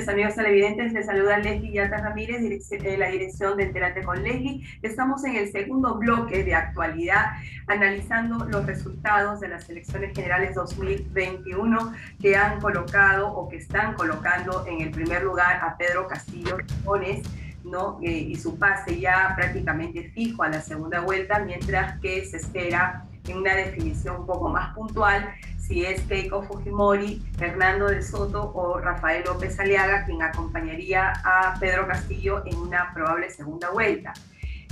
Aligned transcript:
Noches, 0.00 0.08
amigos 0.08 0.34
televidentes. 0.34 0.92
Les 0.92 1.06
saluda 1.06 1.38
Leslie 1.38 1.72
Yata 1.72 1.98
Ramírez, 1.98 2.40
de 2.70 2.96
la 2.96 3.08
dirección 3.08 3.56
de 3.56 3.64
Enterate 3.64 4.02
con 4.02 4.22
Leslie. 4.22 4.66
Estamos 4.82 5.24
en 5.24 5.36
el 5.36 5.52
segundo 5.52 5.96
bloque 5.96 6.42
de 6.42 6.54
actualidad, 6.54 7.32
analizando 7.66 8.46
los 8.46 8.64
resultados 8.64 9.40
de 9.40 9.48
las 9.48 9.68
elecciones 9.68 10.14
generales 10.14 10.54
2021 10.54 11.92
que 12.20 12.34
han 12.34 12.60
colocado 12.60 13.28
o 13.28 13.48
que 13.48 13.56
están 13.56 13.94
colocando 13.94 14.64
en 14.66 14.80
el 14.80 14.90
primer 14.90 15.22
lugar 15.22 15.60
a 15.62 15.76
Pedro 15.76 16.06
Castillo 16.08 16.56
Jones. 16.84 17.22
¿no? 17.62 17.98
Eh, 18.02 18.10
y 18.10 18.36
su 18.36 18.58
pase 18.58 18.98
ya 18.98 19.34
prácticamente 19.36 20.10
fijo 20.14 20.42
a 20.42 20.48
la 20.48 20.62
segunda 20.62 21.00
vuelta, 21.00 21.40
mientras 21.40 22.00
que 22.00 22.24
se 22.24 22.38
espera 22.38 23.04
en 23.28 23.36
una 23.36 23.54
definición 23.54 24.20
un 24.20 24.26
poco 24.26 24.48
más 24.48 24.74
puntual 24.74 25.28
si 25.70 25.84
es 25.84 26.02
Keiko 26.02 26.42
Fujimori, 26.42 27.22
Fernando 27.38 27.86
de 27.86 28.02
Soto 28.02 28.50
o 28.54 28.80
Rafael 28.80 29.22
López 29.24 29.60
Aliaga 29.60 30.04
quien 30.04 30.20
acompañaría 30.20 31.12
a 31.24 31.56
Pedro 31.60 31.86
Castillo 31.86 32.42
en 32.44 32.56
una 32.56 32.92
probable 32.92 33.30
segunda 33.30 33.70
vuelta. 33.70 34.12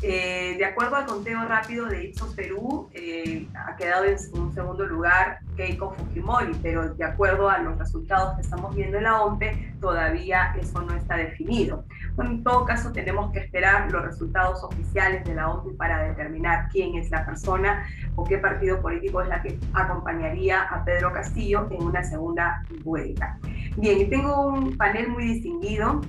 Eh, 0.01 0.55
de 0.57 0.65
acuerdo 0.65 0.95
al 0.95 1.07
conteo 1.07 1.45
rápido 1.45 1.87
de 1.87 2.05
Ipsos 2.05 2.33
Perú, 2.35 2.89
eh, 2.93 3.49
ha 3.55 3.75
quedado 3.75 4.05
en 4.05 4.17
un 4.35 4.55
segundo 4.55 4.87
lugar 4.87 5.41
Keiko 5.57 5.93
Fujimori, 5.93 6.53
pero 6.63 6.95
de 6.95 7.05
acuerdo 7.05 7.51
a 7.51 7.59
los 7.59 7.77
resultados 7.77 8.37
que 8.37 8.43
estamos 8.43 8.77
viendo 8.77 8.99
en 8.99 9.05
la 9.05 9.21
OMPE, 9.23 9.75
todavía 9.81 10.55
eso 10.61 10.83
no 10.83 10.95
está 10.95 11.17
definido. 11.17 11.85
en 12.17 12.45
todo 12.45 12.65
caso, 12.65 12.93
tenemos 12.93 13.33
que 13.33 13.41
esperar 13.41 13.91
los 13.91 14.05
resultados 14.05 14.63
oficiales 14.63 15.25
de 15.25 15.35
la 15.35 15.51
OMPE 15.51 15.75
para 15.77 16.05
determinar 16.05 16.69
quién 16.71 16.95
es 16.95 17.11
la 17.11 17.27
persona 17.27 17.85
o 18.15 18.23
qué 18.23 18.39
partido 18.39 18.81
político 18.81 19.21
es 19.23 19.29
la 19.29 19.43
que 19.43 19.59
acompañaría 19.73 20.63
a 20.63 20.85
Pedro 20.85 21.13
Castillo 21.13 21.67
en 21.71 21.83
una 21.83 22.05
segunda 22.05 22.63
vuelta. 22.85 23.37
Bien, 23.77 24.09
tengo 24.09 24.47
un 24.47 24.77
panel 24.77 25.09
muy 25.09 25.25
distinguido 25.25 26.01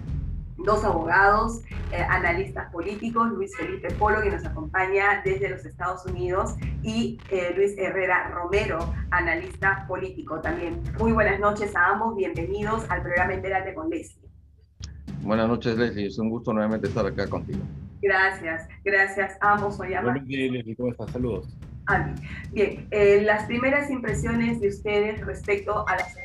dos 0.65 0.83
abogados, 0.83 1.61
eh, 1.91 2.01
analistas 2.09 2.71
políticos, 2.71 3.29
Luis 3.31 3.55
Felipe 3.55 3.91
Polo, 3.95 4.21
que 4.21 4.31
nos 4.31 4.45
acompaña 4.45 5.21
desde 5.23 5.49
los 5.49 5.65
Estados 5.65 6.05
Unidos, 6.05 6.55
y 6.83 7.19
eh, 7.31 7.53
Luis 7.55 7.77
Herrera 7.77 8.29
Romero, 8.29 8.79
analista 9.11 9.85
político 9.87 10.39
también. 10.39 10.81
Muy 10.99 11.11
buenas 11.11 11.39
noches 11.39 11.75
a 11.75 11.87
ambos, 11.87 12.15
bienvenidos 12.15 12.85
al 12.89 13.01
programa 13.01 13.33
Entérate 13.33 13.73
con 13.73 13.89
Leslie. 13.89 14.29
Buenas 15.21 15.47
noches, 15.47 15.77
Leslie, 15.77 16.07
es 16.07 16.17
un 16.17 16.29
gusto 16.29 16.53
nuevamente 16.53 16.87
estar 16.87 17.05
acá 17.05 17.27
contigo. 17.27 17.59
Gracias, 18.01 18.67
gracias 18.83 19.37
a 19.41 19.53
ambos. 19.53 19.79
Días, 19.79 20.03
Leslie, 20.25 20.75
¿cómo 20.75 20.91
estás? 20.91 21.11
Saludos. 21.11 21.57
Bien, 22.51 22.87
eh, 22.91 23.21
las 23.23 23.45
primeras 23.45 23.89
impresiones 23.89 24.59
de 24.61 24.69
ustedes 24.69 25.25
respecto 25.25 25.87
a 25.87 25.95
las 25.95 26.15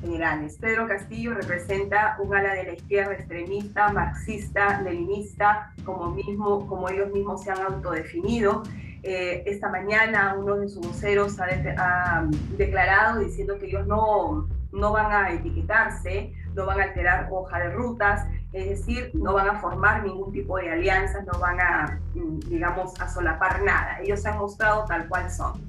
generales. 0.00 0.58
Pedro 0.60 0.86
Castillo 0.86 1.34
representa 1.34 2.16
un 2.18 2.34
ala 2.34 2.54
de 2.54 2.64
la 2.64 2.72
izquierda 2.72 3.12
extremista, 3.14 3.88
marxista, 3.92 4.80
leninista, 4.82 5.72
como, 5.84 6.10
mismo, 6.10 6.66
como 6.66 6.88
ellos 6.88 7.12
mismos 7.12 7.42
se 7.42 7.50
han 7.50 7.60
autodefinido. 7.60 8.62
Eh, 9.02 9.42
esta 9.46 9.68
mañana 9.68 10.34
uno 10.38 10.56
de 10.56 10.68
sus 10.68 10.86
voceros 10.86 11.38
ha, 11.38 11.46
ha, 11.76 12.26
declarado 12.56 13.20
diciendo 13.20 13.58
que 13.58 13.66
ellos 13.66 13.86
no, 13.86 14.48
no 14.72 14.92
van 14.92 15.12
a 15.12 15.30
etiquetarse, 15.32 16.32
no 16.54 16.66
van 16.66 16.80
a 16.80 16.84
alterar 16.84 17.28
hoja 17.30 17.58
de 17.58 17.70
rutas, 17.70 18.26
es 18.52 18.68
decir, 18.68 19.10
no 19.14 19.34
van 19.34 19.48
a 19.48 19.60
formar 19.60 20.04
ningún 20.04 20.32
tipo 20.32 20.56
de 20.56 20.70
alianzas, 20.70 21.26
no 21.26 21.38
van 21.38 21.60
a, 21.60 22.00
mm, 22.14 22.38
digamos, 22.48 22.98
a 23.00 23.08
solapar 23.08 23.62
nada. 23.62 23.98
Ellos 24.00 24.22
se 24.22 24.28
han 24.28 24.38
mostrado 24.38 24.84
tal 24.86 25.08
cual 25.08 25.30
son. 25.30 25.60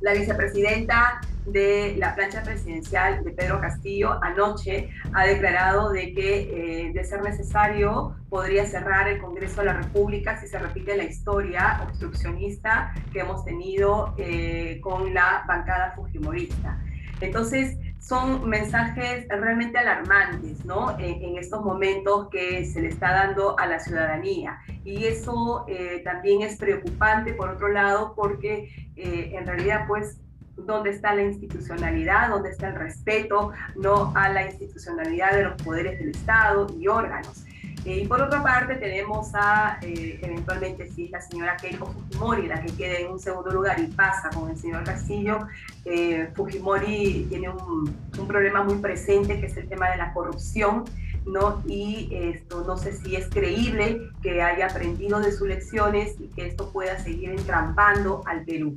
La 0.00 0.14
vicepresidenta 0.14 1.20
de 1.46 1.94
la 1.98 2.14
plancha 2.14 2.42
presidencial 2.42 3.24
de 3.24 3.32
Pedro 3.32 3.60
Castillo 3.60 4.22
anoche 4.22 4.88
ha 5.12 5.24
declarado 5.24 5.90
de 5.90 6.12
que, 6.14 6.86
eh, 6.86 6.92
de 6.92 7.04
ser 7.04 7.22
necesario, 7.22 8.16
podría 8.28 8.66
cerrar 8.66 9.08
el 9.08 9.20
Congreso 9.20 9.60
de 9.60 9.66
la 9.66 9.74
República 9.74 10.40
si 10.40 10.46
se 10.46 10.58
repite 10.58 10.96
la 10.96 11.04
historia 11.04 11.80
obstruccionista 11.82 12.92
que 13.12 13.20
hemos 13.20 13.44
tenido 13.44 14.14
eh, 14.18 14.80
con 14.82 15.12
la 15.12 15.44
bancada 15.46 15.92
fujimorista. 15.96 16.78
Entonces, 17.20 17.76
son 18.00 18.48
mensajes 18.48 19.26
realmente 19.28 19.78
alarmantes, 19.78 20.64
¿no? 20.64 20.98
En, 20.98 21.36
estos 21.36 21.62
momentos 21.62 22.28
que 22.30 22.64
se 22.64 22.80
le 22.80 22.88
está 22.88 23.12
dando 23.12 23.58
a 23.58 23.66
la 23.66 23.78
ciudadanía. 23.78 24.58
Y 24.84 25.04
eso 25.04 25.64
eh, 25.68 26.00
también 26.04 26.42
es 26.42 26.56
preocupante, 26.56 27.34
por 27.34 27.50
otro 27.50 27.68
lado, 27.68 28.14
porque 28.16 28.90
eh, 28.96 29.32
en 29.34 29.46
realidad, 29.46 29.84
pues, 29.86 30.18
¿dónde 30.56 30.90
está 30.90 31.14
la 31.14 31.22
institucionalidad? 31.22 32.30
¿Dónde 32.30 32.50
está 32.50 32.68
el 32.68 32.74
respeto, 32.74 33.52
no 33.76 34.12
a 34.16 34.28
la 34.28 34.46
institucionalidad 34.46 35.32
de 35.32 35.44
los 35.44 35.62
poderes 35.62 35.98
del 35.98 36.10
Estado 36.10 36.66
y 36.78 36.88
órganos? 36.88 37.44
Eh, 37.84 38.02
y 38.02 38.06
por 38.06 38.20
otra 38.20 38.42
parte 38.42 38.76
tenemos 38.76 39.30
a, 39.34 39.78
eh, 39.80 40.18
eventualmente, 40.22 40.84
es 40.84 41.10
la 41.10 41.20
señora 41.20 41.56
Keiko 41.56 41.86
Fujimori 41.86 42.46
la 42.46 42.60
que 42.62 42.72
quede 42.74 43.06
en 43.06 43.12
un 43.12 43.18
segundo 43.18 43.50
lugar 43.50 43.80
y 43.80 43.86
pasa 43.86 44.28
con 44.34 44.50
el 44.50 44.58
señor 44.58 44.84
Castillo, 44.84 45.46
eh, 45.86 46.30
Fujimori 46.34 47.26
tiene 47.30 47.48
un, 47.48 47.96
un, 48.18 48.28
problema 48.28 48.62
muy 48.62 48.76
presente 48.76 49.40
que 49.40 49.46
es 49.46 49.56
el 49.56 49.66
tema 49.66 49.88
de 49.90 49.96
la 49.96 50.12
corrupción, 50.12 50.84
¿no? 51.24 51.62
Y 51.66 52.10
esto 52.12 52.64
no 52.66 52.76
sé 52.76 52.92
si 52.92 53.16
es 53.16 53.28
creíble 53.30 54.10
que 54.22 54.42
haya 54.42 54.66
aprendido 54.66 55.18
de 55.20 55.32
sus 55.32 55.48
lecciones 55.48 56.16
y 56.20 56.28
que 56.28 56.48
esto 56.48 56.70
pueda 56.70 56.98
seguir 56.98 57.30
entrampando 57.30 58.22
al 58.26 58.44
Perú. 58.44 58.76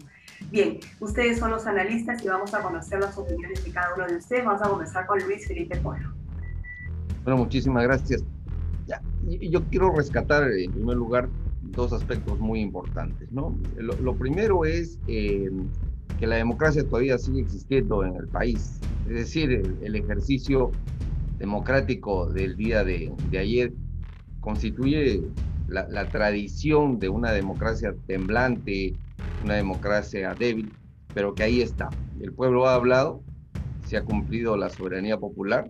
Bien, 0.50 0.80
ustedes 1.02 1.40
son 1.40 1.52
los 1.52 1.66
analistas 1.68 2.24
y 2.24 2.30
vamos 2.30 2.54
a 2.54 2.62
conocer 2.62 3.00
las 3.00 3.18
opiniones 3.18 3.64
de 3.64 3.72
cada 3.72 3.94
uno 3.96 4.08
de 4.08 4.18
ustedes. 4.18 4.46
Vamos 4.46 4.62
a 4.62 4.70
comenzar 4.70 5.06
con 5.06 5.22
Luis 5.24 5.46
Felipe 5.46 5.78
Polo. 5.78 6.14
Bueno, 7.24 7.38
muchísimas 7.38 7.84
gracias 7.84 8.24
yo 9.28 9.64
quiero 9.66 9.92
rescatar 9.92 10.50
en 10.52 10.72
primer 10.72 10.98
lugar 10.98 11.30
dos 11.62 11.94
aspectos 11.94 12.40
muy 12.40 12.60
importantes. 12.60 13.32
¿no? 13.32 13.58
Lo, 13.78 14.16
primero 14.16 14.66
es 14.66 15.00
eh, 15.08 15.50
que 16.20 16.28
la 16.28 16.36
democracia 16.36 16.84
todavía 16.84 17.18
sigue 17.18 17.42
existiendo 17.42 18.04
en 18.04 18.16
el 18.16 18.28
país. 18.28 18.80
Es 19.08 19.16
decir, 19.16 19.78
el, 19.82 19.96
ejercicio 19.96 20.72
democrático 21.38 22.28
del 22.28 22.56
día 22.56 22.84
de, 22.84 23.12
ayer 23.32 23.74
constituye 24.40 25.22
la, 25.68 25.88
la, 25.90 26.08
tradición 26.10 27.00
de 27.00 27.10
una 27.10 27.32
democracia 27.32 27.96
temblante, 28.08 28.94
una 29.44 29.56
democracia 29.56 30.34
débil, 30.38 30.72
pero 31.14 31.34
que 31.34 31.44
ahí 31.44 31.62
está. 31.62 31.90
El 32.22 32.34
pueblo 32.34 32.68
ha 32.68 32.76
hablado, 32.76 33.22
se 33.86 33.98
ha 33.98 34.04
cumplido 34.04 34.56
la 34.58 34.70
soberanía 34.70 35.18
popular 35.18 35.70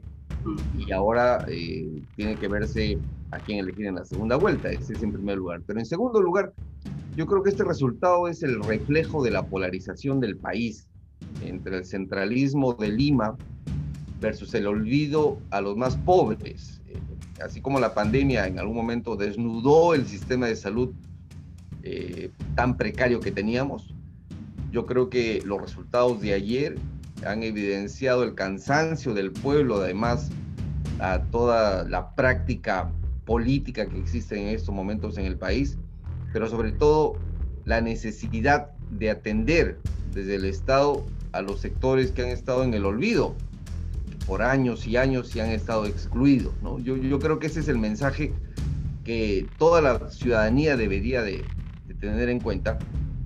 y 0.78 0.91
ahora 0.91 1.46
eh, 1.47 2.02
tiene 2.16 2.35
que 2.35 2.47
verse 2.47 2.97
a 3.34 3.40
quién 3.40 3.60
elegir 3.60 3.88
en 3.88 3.96
la 3.96 4.06
segunda 4.06 4.36
vuelta, 4.36 4.70
ese 4.70 4.94
es 4.94 5.04
en 5.04 5.12
primer 5.12 5.38
lugar. 5.38 5.62
Pero 5.66 5.80
en 5.80 5.86
segundo 5.86 6.22
lugar, 6.22 6.54
yo 7.16 7.26
creo 7.26 7.44
que 7.44 7.50
este 7.50 7.64
resultado 7.64 8.28
es 8.28 8.44
el 8.44 8.62
reflejo 8.64 9.24
de 9.24 9.32
la 9.32 9.46
polarización 9.46 10.20
del 10.20 10.38
país 10.38 10.88
entre 11.44 11.78
el 11.78 11.86
centralismo 11.86 12.74
de 12.74 12.90
Lima 12.90 13.36
versus 14.20 14.54
el 14.54 14.68
olvido 14.68 15.38
a 15.50 15.62
los 15.62 15.76
más 15.76 15.98
pobres. 15.98 16.82
Eh, 16.88 16.98
así 17.44 17.62
como 17.62 17.80
la 17.80 17.94
pandemia 17.94 18.48
en 18.48 18.60
algún 18.60 18.76
momento 18.76 19.16
desnudó 19.16 19.94
el 19.94 20.06
sistema 20.06 20.48
de 20.48 20.56
salud 20.56 20.94
eh, 21.84 22.32
tan 22.56 22.78
precario 22.78 23.20
que 23.20 23.32
teníamos, 23.32 23.94
yo 24.72 24.86
creo 24.86 25.09
que 25.09 25.41
los 25.46 25.62
resultados 25.62 26.22
de 26.22 26.34
ayer 26.34 26.76
han 27.26 27.44
evidenciado 27.44 28.24
el 28.24 28.34
cansancio 28.34 29.14
del 29.14 29.32
pueblo, 29.32 29.76
además 29.76 30.32
a 31.00 31.22
toda 31.32 31.88
la 31.88 32.16
práctica 32.16 32.91
política 33.25 33.87
que 33.87 33.99
existe 33.99 34.40
en 34.40 34.47
estos 34.47 34.73
momentos 34.73 35.17
en 35.17 35.25
el 35.25 35.37
país, 35.37 35.78
pero 36.31 36.47
sobre 36.49 36.72
todo 36.72 37.16
la 37.66 37.81
necesidad 37.81 38.72
de 38.91 39.09
atender 39.09 39.79
desde 40.14 40.35
el 40.35 40.46
Estado 40.46 41.05
a 41.31 41.41
los 41.41 41.61
sectores 41.61 42.11
que 42.11 42.23
han 42.23 42.29
estado 42.29 42.64
en 42.64 42.73
el 42.73 42.85
olvido 42.85 43.35
por 44.28 44.41
años 44.41 44.85
y 44.85 44.97
años 44.97 45.35
y 45.35 45.40
han 45.40 45.49
estado 45.49 45.85
excluidos. 45.85 46.53
¿no? 46.61 46.79
Yo, 46.79 46.96
yo 46.97 47.20
creo 47.20 47.40
que 47.40 47.47
ese 47.47 47.61
es 47.61 47.67
el 47.67 47.78
mensaje 47.78 48.34
que 49.03 49.47
toda 49.58 49.81
la 49.81 50.11
ciudadanía 50.11 50.78
debería 50.78 51.22
de, 51.23 51.43
de 51.87 51.93
tener 51.96 52.29
en 52.29 52.40
cuenta, 52.40 52.78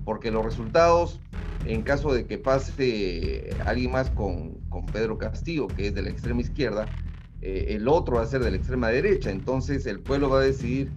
porque 0.04 0.30
los 0.30 0.44
resultados 0.44 1.20
en 1.64 1.82
caso 1.82 2.12
de 2.12 2.26
que 2.26 2.38
pase 2.38 3.50
alguien 3.64 3.92
más 3.92 4.10
con, 4.10 4.54
con 4.68 4.86
Pedro 4.86 5.18
Castillo, 5.18 5.66
que 5.66 5.88
es 5.88 5.94
de 5.94 6.02
la 6.02 6.10
extrema 6.10 6.40
izquierda, 6.40 6.86
eh, 7.40 7.66
el 7.70 7.88
otro 7.88 8.16
va 8.16 8.22
a 8.22 8.26
ser 8.26 8.42
de 8.42 8.50
la 8.50 8.56
extrema 8.56 8.88
derecha. 8.88 9.30
Entonces 9.30 9.86
el 9.86 10.00
pueblo 10.00 10.30
va 10.30 10.40
a 10.40 10.44
decidir 10.44 10.90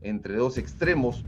entre 0.00 0.36
dos 0.36 0.58
extremos 0.58 1.24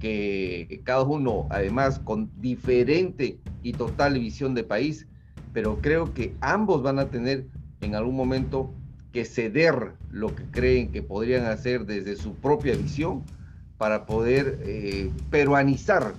que 0.00 0.82
cada 0.84 1.02
uno, 1.02 1.46
además, 1.50 1.98
con 1.98 2.30
diferente 2.40 3.38
y 3.62 3.72
total 3.72 4.18
visión 4.18 4.54
de 4.54 4.62
país, 4.62 5.06
pero 5.52 5.78
creo 5.80 6.12
que 6.12 6.34
ambos 6.40 6.82
van 6.82 6.98
a 6.98 7.06
tener 7.06 7.46
en 7.80 7.94
algún 7.94 8.16
momento 8.16 8.70
que 9.12 9.24
ceder 9.24 9.92
lo 10.10 10.34
que 10.34 10.42
creen 10.50 10.90
que 10.90 11.02
podrían 11.02 11.46
hacer 11.46 11.86
desde 11.86 12.16
su 12.16 12.34
propia 12.34 12.74
visión 12.74 13.22
para 13.78 14.06
poder 14.06 14.58
eh, 14.64 15.10
peruanizar 15.30 16.14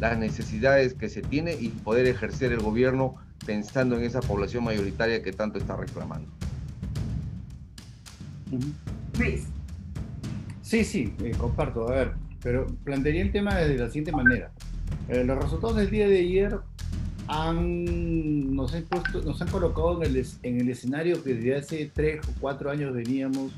las 0.00 0.18
necesidades 0.18 0.94
que 0.94 1.08
se 1.08 1.22
tiene 1.22 1.54
y 1.54 1.68
poder 1.68 2.06
ejercer 2.06 2.52
el 2.52 2.60
gobierno 2.60 3.16
pensando 3.44 3.96
en 3.96 4.04
esa 4.04 4.20
población 4.20 4.64
mayoritaria 4.64 5.22
que 5.22 5.32
tanto 5.32 5.58
está 5.58 5.76
reclamando. 5.76 6.35
Luis. 9.18 9.46
Sí, 10.62 10.84
sí, 10.84 11.12
eh, 11.22 11.32
comparto. 11.36 11.88
A 11.88 11.92
ver, 11.92 12.12
pero 12.42 12.66
plantearía 12.84 13.22
el 13.22 13.32
tema 13.32 13.54
de 13.54 13.78
la 13.78 13.86
siguiente 13.86 14.12
manera. 14.12 14.50
Eh, 15.08 15.24
los 15.24 15.38
resultados 15.38 15.76
del 15.76 15.90
día 15.90 16.08
de 16.08 16.18
ayer 16.18 16.58
han, 17.28 18.54
nos, 18.54 18.74
han 18.74 18.84
puesto, 18.84 19.22
nos 19.22 19.40
han 19.42 19.48
colocado 19.48 20.02
en 20.02 20.16
el, 20.16 20.26
en 20.42 20.60
el 20.60 20.68
escenario 20.68 21.22
que 21.22 21.34
desde 21.34 21.56
hace 21.56 21.90
tres 21.92 22.20
o 22.28 22.32
cuatro 22.40 22.70
años 22.70 22.94
veníamos 22.94 23.52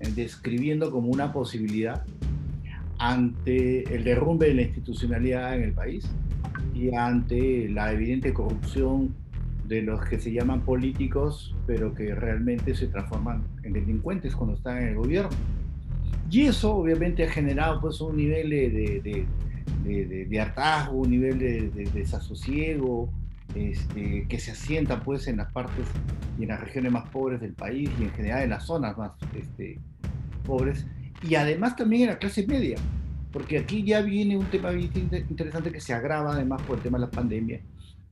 eh, 0.00 0.12
describiendo 0.14 0.90
como 0.90 1.08
una 1.08 1.32
posibilidad 1.32 2.04
ante 2.98 3.94
el 3.94 4.04
derrumbe 4.04 4.48
de 4.48 4.54
la 4.54 4.62
institucionalidad 4.62 5.54
en 5.56 5.62
el 5.62 5.72
país 5.72 6.08
y 6.74 6.94
ante 6.94 7.68
la 7.68 7.92
evidente 7.92 8.32
corrupción 8.32 9.14
de 9.68 9.82
los 9.82 10.04
que 10.06 10.18
se 10.18 10.32
llaman 10.32 10.62
políticos, 10.62 11.54
pero 11.66 11.94
que 11.94 12.14
realmente 12.14 12.74
se 12.74 12.86
transforman 12.86 13.42
en 13.62 13.74
delincuentes 13.74 14.34
cuando 14.34 14.56
están 14.56 14.78
en 14.78 14.88
el 14.88 14.94
gobierno. 14.96 15.30
Y 16.30 16.46
eso 16.46 16.74
obviamente 16.74 17.24
ha 17.24 17.30
generado 17.30 17.80
pues 17.80 18.00
un 18.00 18.16
nivel 18.16 18.50
de, 18.50 19.26
de, 19.84 20.26
de, 20.26 20.40
hartazgo, 20.40 20.98
un 20.98 21.10
nivel 21.10 21.38
de, 21.38 21.90
desasosiego, 21.94 23.10
este, 23.54 24.26
que 24.28 24.38
se 24.38 24.52
asienta 24.52 25.02
pues 25.02 25.26
en 25.26 25.38
las 25.38 25.52
partes 25.52 25.86
y 26.38 26.42
en 26.42 26.48
las 26.48 26.60
regiones 26.60 26.92
más 26.92 27.08
pobres 27.10 27.40
del 27.40 27.52
país 27.52 27.90
y 27.98 28.04
en 28.04 28.10
general 28.12 28.42
en 28.42 28.50
las 28.50 28.64
zonas 28.64 28.96
más 28.98 29.12
este, 29.34 29.78
pobres 30.44 30.86
y 31.22 31.34
además 31.34 31.76
también 31.76 32.02
en 32.02 32.08
la 32.08 32.18
clase 32.18 32.46
media, 32.46 32.76
porque 33.32 33.58
aquí 33.58 33.82
ya 33.82 34.02
viene 34.02 34.36
un 34.36 34.46
tema 34.46 34.72
interesante 34.72 35.72
que 35.72 35.80
se 35.80 35.92
agrava 35.92 36.32
además 36.32 36.62
por 36.62 36.76
el 36.76 36.82
tema 36.82 36.98
de 36.98 37.06
la 37.06 37.10
pandemia, 37.10 37.60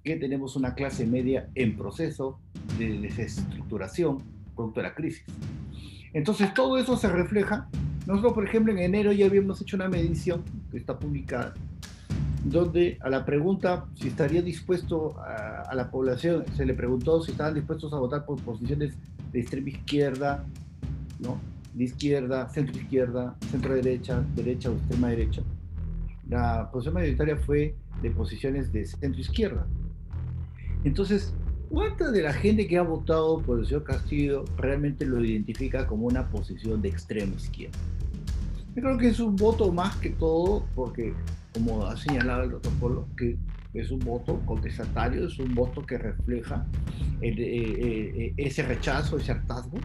que 0.06 0.16
tenemos 0.16 0.54
una 0.54 0.74
clase 0.74 1.04
media 1.04 1.48
en 1.56 1.76
proceso 1.76 2.38
de 2.78 2.98
desestructuración 3.00 4.22
producto 4.54 4.80
de 4.80 4.86
la 4.86 4.94
crisis. 4.94 5.24
Entonces 6.14 6.54
todo 6.54 6.78
eso 6.78 6.96
se 6.96 7.08
refleja. 7.08 7.68
Nosotros, 8.06 8.32
por 8.32 8.46
ejemplo, 8.46 8.72
en 8.72 8.78
enero 8.78 9.10
ya 9.10 9.26
habíamos 9.26 9.60
hecho 9.60 9.76
una 9.76 9.88
medición 9.88 10.44
que 10.70 10.78
está 10.78 10.96
publicada, 10.96 11.54
donde 12.44 12.98
a 13.00 13.10
la 13.10 13.24
pregunta 13.24 13.86
si 13.96 14.06
estaría 14.06 14.42
dispuesto 14.42 15.18
a, 15.18 15.62
a 15.62 15.74
la 15.74 15.90
población, 15.90 16.44
se 16.56 16.64
le 16.64 16.74
preguntó 16.74 17.20
si 17.20 17.32
estaban 17.32 17.54
dispuestos 17.54 17.92
a 17.92 17.98
votar 17.98 18.24
por 18.24 18.40
posiciones 18.40 18.94
de 19.32 19.40
extrema 19.40 19.70
izquierda, 19.70 20.44
¿no? 21.18 21.40
de 21.74 21.84
izquierda, 21.84 22.48
centro 22.48 22.78
izquierda, 22.80 23.36
centro 23.50 23.74
derecha, 23.74 24.24
derecha 24.36 24.70
o 24.70 24.74
extrema 24.74 25.08
derecha. 25.08 25.42
La 26.28 26.70
posición 26.70 26.94
mayoritaria 26.94 27.36
fue 27.36 27.74
de 28.02 28.10
posiciones 28.12 28.72
de 28.72 28.86
centro 28.86 29.20
izquierda. 29.20 29.66
Entonces, 30.86 31.34
¿cuánta 31.68 32.12
de 32.12 32.22
la 32.22 32.32
gente 32.32 32.68
que 32.68 32.78
ha 32.78 32.82
votado 32.82 33.42
por 33.42 33.58
el 33.58 33.66
señor 33.66 33.82
Castillo 33.82 34.44
realmente 34.56 35.04
lo 35.04 35.22
identifica 35.22 35.84
como 35.84 36.06
una 36.06 36.30
posición 36.30 36.80
de 36.80 36.90
extrema 36.90 37.34
izquierda? 37.34 37.76
Yo 38.76 38.82
creo 38.82 38.96
que 38.96 39.08
es 39.08 39.18
un 39.18 39.34
voto 39.34 39.72
más 39.72 39.96
que 39.96 40.10
todo, 40.10 40.64
porque 40.76 41.12
como 41.52 41.84
ha 41.84 41.96
señalado 41.96 42.44
el 42.44 42.50
doctor 42.52 42.72
Polo, 42.74 43.08
que 43.16 43.36
es 43.74 43.90
un 43.90 43.98
voto 43.98 44.40
contestatario, 44.46 45.26
es 45.26 45.36
un 45.40 45.56
voto 45.56 45.84
que 45.84 45.98
refleja 45.98 46.64
eh, 47.20 47.34
eh, 47.36 48.12
eh, 48.16 48.34
ese 48.36 48.62
rechazo, 48.62 49.16
ese 49.16 49.32
hartazgo 49.32 49.78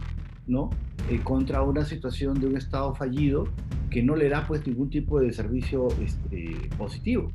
¿no? 0.46 0.70
Eh, 1.10 1.18
contra 1.24 1.62
una 1.62 1.84
situación 1.84 2.38
de 2.40 2.46
un 2.46 2.56
Estado 2.56 2.94
fallido 2.94 3.48
que 3.90 4.04
no 4.04 4.14
le 4.14 4.28
da 4.28 4.46
pues 4.46 4.64
ningún 4.64 4.88
tipo 4.88 5.18
de 5.18 5.32
servicio 5.32 5.88
este, 6.00 6.68
positivo. 6.78 7.32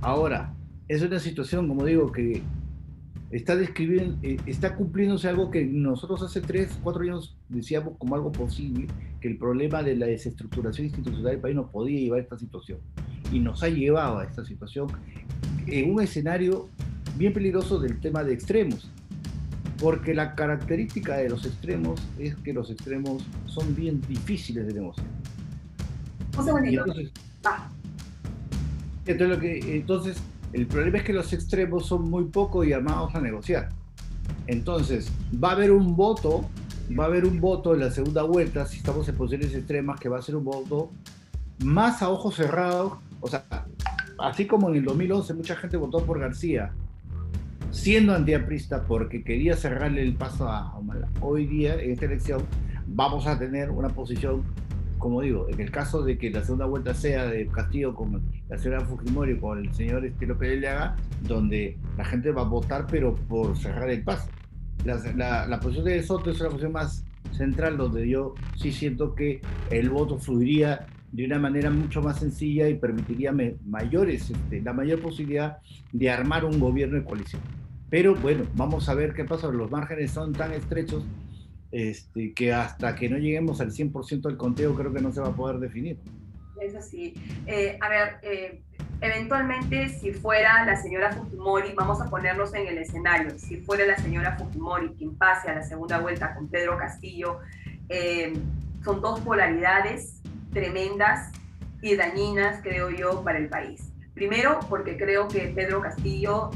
Ahora, 0.00 0.54
es 0.86 1.02
una 1.02 1.18
situación, 1.18 1.66
como 1.66 1.84
digo, 1.84 2.12
que 2.12 2.42
está 3.30 3.56
describiendo, 3.56 4.18
eh, 4.22 4.38
está 4.46 4.74
cumpliéndose 4.76 5.28
algo 5.28 5.50
que 5.50 5.64
nosotros 5.64 6.22
hace 6.22 6.40
tres, 6.40 6.78
cuatro 6.82 7.02
años 7.02 7.36
decíamos 7.48 7.96
como 7.98 8.14
algo 8.14 8.32
posible, 8.32 8.86
que 9.20 9.28
el 9.28 9.38
problema 9.38 9.82
de 9.82 9.96
la 9.96 10.06
desestructuración 10.06 10.86
institucional 10.86 11.32
del 11.32 11.40
país 11.40 11.54
no 11.54 11.70
podía 11.70 12.00
llevar 12.00 12.20
a 12.20 12.22
esta 12.22 12.38
situación. 12.38 12.78
Y 13.32 13.38
nos 13.38 13.62
ha 13.62 13.68
llevado 13.68 14.18
a 14.18 14.24
esta 14.24 14.44
situación 14.44 14.88
en 15.66 15.92
un 15.92 16.02
escenario 16.02 16.68
bien 17.16 17.32
peligroso 17.32 17.78
del 17.78 18.00
tema 18.00 18.24
de 18.24 18.32
extremos 18.32 18.90
porque 19.80 20.14
la 20.14 20.34
característica 20.34 21.16
de 21.16 21.30
los 21.30 21.46
extremos 21.46 22.00
es 22.18 22.36
que 22.36 22.52
los 22.52 22.70
extremos 22.70 23.24
son 23.46 23.74
bien 23.74 24.00
difíciles 24.02 24.66
de 24.66 24.74
negociar. 24.74 25.06
Un 26.38 26.44
segundito. 26.44 26.80
Entonces, 26.80 27.12
entonces, 29.06 29.28
lo 29.28 29.40
que, 29.40 29.76
entonces, 29.76 30.22
el 30.52 30.66
problema 30.66 30.98
es 30.98 31.04
que 31.04 31.12
los 31.12 31.32
extremos 31.32 31.86
son 31.86 32.10
muy 32.10 32.24
poco 32.24 32.64
llamados 32.64 33.14
a 33.14 33.20
negociar. 33.20 33.68
Entonces, 34.46 35.10
va 35.32 35.50
a 35.50 35.52
haber 35.52 35.70
un 35.70 35.96
voto, 35.96 36.48
va 36.98 37.04
a 37.04 37.06
haber 37.06 37.24
un 37.24 37.40
voto 37.40 37.74
en 37.74 37.80
la 37.80 37.90
segunda 37.90 38.22
vuelta, 38.22 38.66
si 38.66 38.78
estamos 38.78 39.08
en 39.08 39.16
posiciones 39.16 39.54
extremas, 39.54 40.00
que 40.00 40.08
va 40.08 40.18
a 40.18 40.22
ser 40.22 40.36
un 40.36 40.44
voto 40.44 40.90
más 41.58 42.02
a 42.02 42.08
ojos 42.08 42.34
cerrados, 42.34 42.94
o 43.20 43.28
sea, 43.28 43.44
así 44.18 44.46
como 44.46 44.70
en 44.70 44.76
el 44.76 44.84
2011 44.84 45.34
mucha 45.34 45.56
gente 45.56 45.76
votó 45.76 46.04
por 46.04 46.18
García, 46.18 46.72
siendo 47.70 48.14
antiaprista 48.14 48.84
porque 48.84 49.22
quería 49.22 49.56
cerrarle 49.56 50.02
el 50.02 50.14
paso 50.14 50.48
a 50.48 50.76
Humala. 50.76 51.08
Hoy 51.20 51.46
día, 51.46 51.74
en 51.74 51.92
esta 51.92 52.06
elección, 52.06 52.42
vamos 52.86 53.26
a 53.26 53.38
tener 53.38 53.70
una 53.70 53.88
posición, 53.88 54.42
como 55.00 55.22
digo, 55.22 55.48
en 55.48 55.58
el 55.60 55.70
caso 55.70 56.02
de 56.02 56.16
que 56.18 56.30
la 56.30 56.44
segunda 56.44 56.66
vuelta 56.66 56.94
sea 56.94 57.26
de 57.26 57.46
Castillo 57.48 57.94
con 57.94 58.22
la 58.48 58.58
señora 58.58 58.84
Fujimori 58.84 59.38
con 59.38 59.58
el 59.58 59.72
señor 59.74 60.04
Estilo 60.04 60.38
Pérez 60.38 60.60
Leaga, 60.60 60.94
donde 61.22 61.78
la 61.96 62.04
gente 62.04 62.30
va 62.30 62.42
a 62.42 62.44
votar, 62.44 62.86
pero 62.88 63.14
por 63.14 63.56
cerrar 63.56 63.90
el 63.90 64.04
paso. 64.04 64.28
La, 64.84 65.46
la, 65.46 65.60
posición 65.60 65.86
de 65.86 66.02
Soto 66.02 66.30
es 66.30 66.40
una 66.40 66.50
posición 66.50 66.72
más 66.72 67.04
central, 67.32 67.76
donde 67.76 68.08
yo 68.08 68.34
sí 68.56 68.72
siento 68.72 69.14
que 69.14 69.40
el 69.70 69.90
voto 69.90 70.18
fluiría 70.18 70.86
de 71.12 71.24
una 71.24 71.38
manera 71.38 71.70
mucho 71.70 72.02
más 72.02 72.20
sencilla 72.20 72.68
y 72.68 72.74
permitiría 72.74 73.34
mayores, 73.66 74.30
este, 74.30 74.60
la 74.60 74.72
mayor 74.72 75.00
posibilidad 75.00 75.58
de 75.92 76.10
armar 76.10 76.44
un 76.44 76.60
gobierno 76.60 76.96
de 76.96 77.04
coalición. 77.04 77.42
Pero 77.88 78.14
bueno, 78.14 78.44
vamos 78.54 78.88
a 78.88 78.94
ver 78.94 79.14
qué 79.14 79.24
pasa. 79.24 79.48
Los 79.48 79.70
márgenes 79.70 80.12
son 80.12 80.32
tan 80.32 80.52
estrechos 80.52 81.04
este, 81.72 82.32
que 82.34 82.52
hasta 82.52 82.94
que 82.96 83.08
no 83.08 83.18
lleguemos 83.18 83.60
al 83.60 83.70
100% 83.70 84.22
del 84.22 84.36
conteo 84.36 84.74
creo 84.74 84.92
que 84.92 85.00
no 85.00 85.12
se 85.12 85.20
va 85.20 85.28
a 85.28 85.34
poder 85.34 85.58
definir. 85.58 85.98
Es 86.60 86.74
así. 86.74 87.14
Eh, 87.46 87.78
a 87.80 87.88
ver, 87.88 88.16
eh, 88.22 88.62
eventualmente 89.00 89.88
si 89.88 90.12
fuera 90.12 90.64
la 90.64 90.76
señora 90.76 91.12
Fujimori, 91.12 91.72
vamos 91.74 92.00
a 92.00 92.10
ponernos 92.10 92.52
en 92.54 92.66
el 92.66 92.78
escenario, 92.78 93.38
si 93.38 93.56
fuera 93.56 93.86
la 93.86 93.96
señora 93.96 94.36
Fujimori 94.36 94.90
quien 94.90 95.16
pase 95.16 95.48
a 95.48 95.54
la 95.54 95.62
segunda 95.62 95.98
vuelta 96.00 96.34
con 96.34 96.48
Pedro 96.48 96.76
Castillo, 96.76 97.38
eh, 97.88 98.34
son 98.84 99.00
dos 99.00 99.20
polaridades 99.20 100.20
tremendas 100.52 101.32
y 101.80 101.96
dañinas, 101.96 102.60
creo 102.62 102.90
yo, 102.90 103.22
para 103.24 103.38
el 103.38 103.48
país. 103.48 103.90
Primero, 104.12 104.60
porque 104.68 104.98
creo 104.98 105.28
que 105.28 105.52
Pedro 105.54 105.80
Castillo 105.80 106.50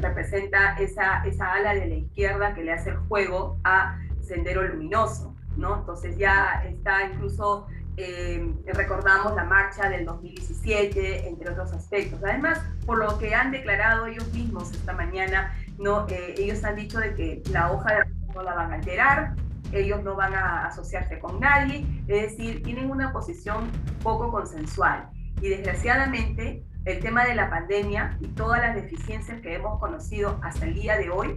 representa 0.00 0.74
esa, 0.78 1.22
esa 1.24 1.52
ala 1.52 1.74
de 1.74 1.86
la 1.86 1.94
izquierda 1.94 2.54
que 2.54 2.64
le 2.64 2.72
hace 2.72 2.90
el 2.90 2.96
juego 2.96 3.56
a 3.62 4.00
Sendero 4.24 4.62
Luminoso, 4.62 5.34
¿no? 5.56 5.78
Entonces 5.78 6.16
ya 6.16 6.64
está 6.66 7.04
incluso, 7.12 7.66
eh, 7.96 8.52
recordamos 8.66 9.34
la 9.34 9.44
marcha 9.44 9.88
del 9.88 10.04
2017, 10.04 11.28
entre 11.28 11.50
otros 11.50 11.72
aspectos. 11.72 12.20
Además, 12.24 12.60
por 12.86 12.98
lo 12.98 13.18
que 13.18 13.34
han 13.34 13.50
declarado 13.50 14.06
ellos 14.06 14.32
mismos 14.32 14.72
esta 14.72 14.92
mañana, 14.92 15.54
¿no? 15.78 16.06
Eh, 16.08 16.34
ellos 16.38 16.64
han 16.64 16.76
dicho 16.76 16.98
de 16.98 17.14
que 17.14 17.42
la 17.50 17.72
hoja 17.72 17.94
de 17.94 18.04
no 18.34 18.42
la 18.42 18.54
van 18.54 18.72
a 18.72 18.74
alterar, 18.76 19.34
ellos 19.72 20.02
no 20.02 20.14
van 20.14 20.34
a 20.34 20.66
asociarse 20.66 21.18
con 21.18 21.40
nadie, 21.40 21.86
es 22.06 22.36
decir, 22.36 22.62
tienen 22.62 22.90
una 22.90 23.12
posición 23.12 23.70
poco 24.02 24.30
consensual. 24.30 25.08
Y 25.40 25.48
desgraciadamente, 25.48 26.64
el 26.84 27.00
tema 27.00 27.24
de 27.24 27.34
la 27.34 27.48
pandemia 27.48 28.16
y 28.20 28.28
todas 28.28 28.60
las 28.60 28.74
deficiencias 28.74 29.40
que 29.40 29.54
hemos 29.54 29.80
conocido 29.80 30.38
hasta 30.42 30.66
el 30.66 30.74
día 30.74 30.98
de 30.98 31.10
hoy 31.10 31.34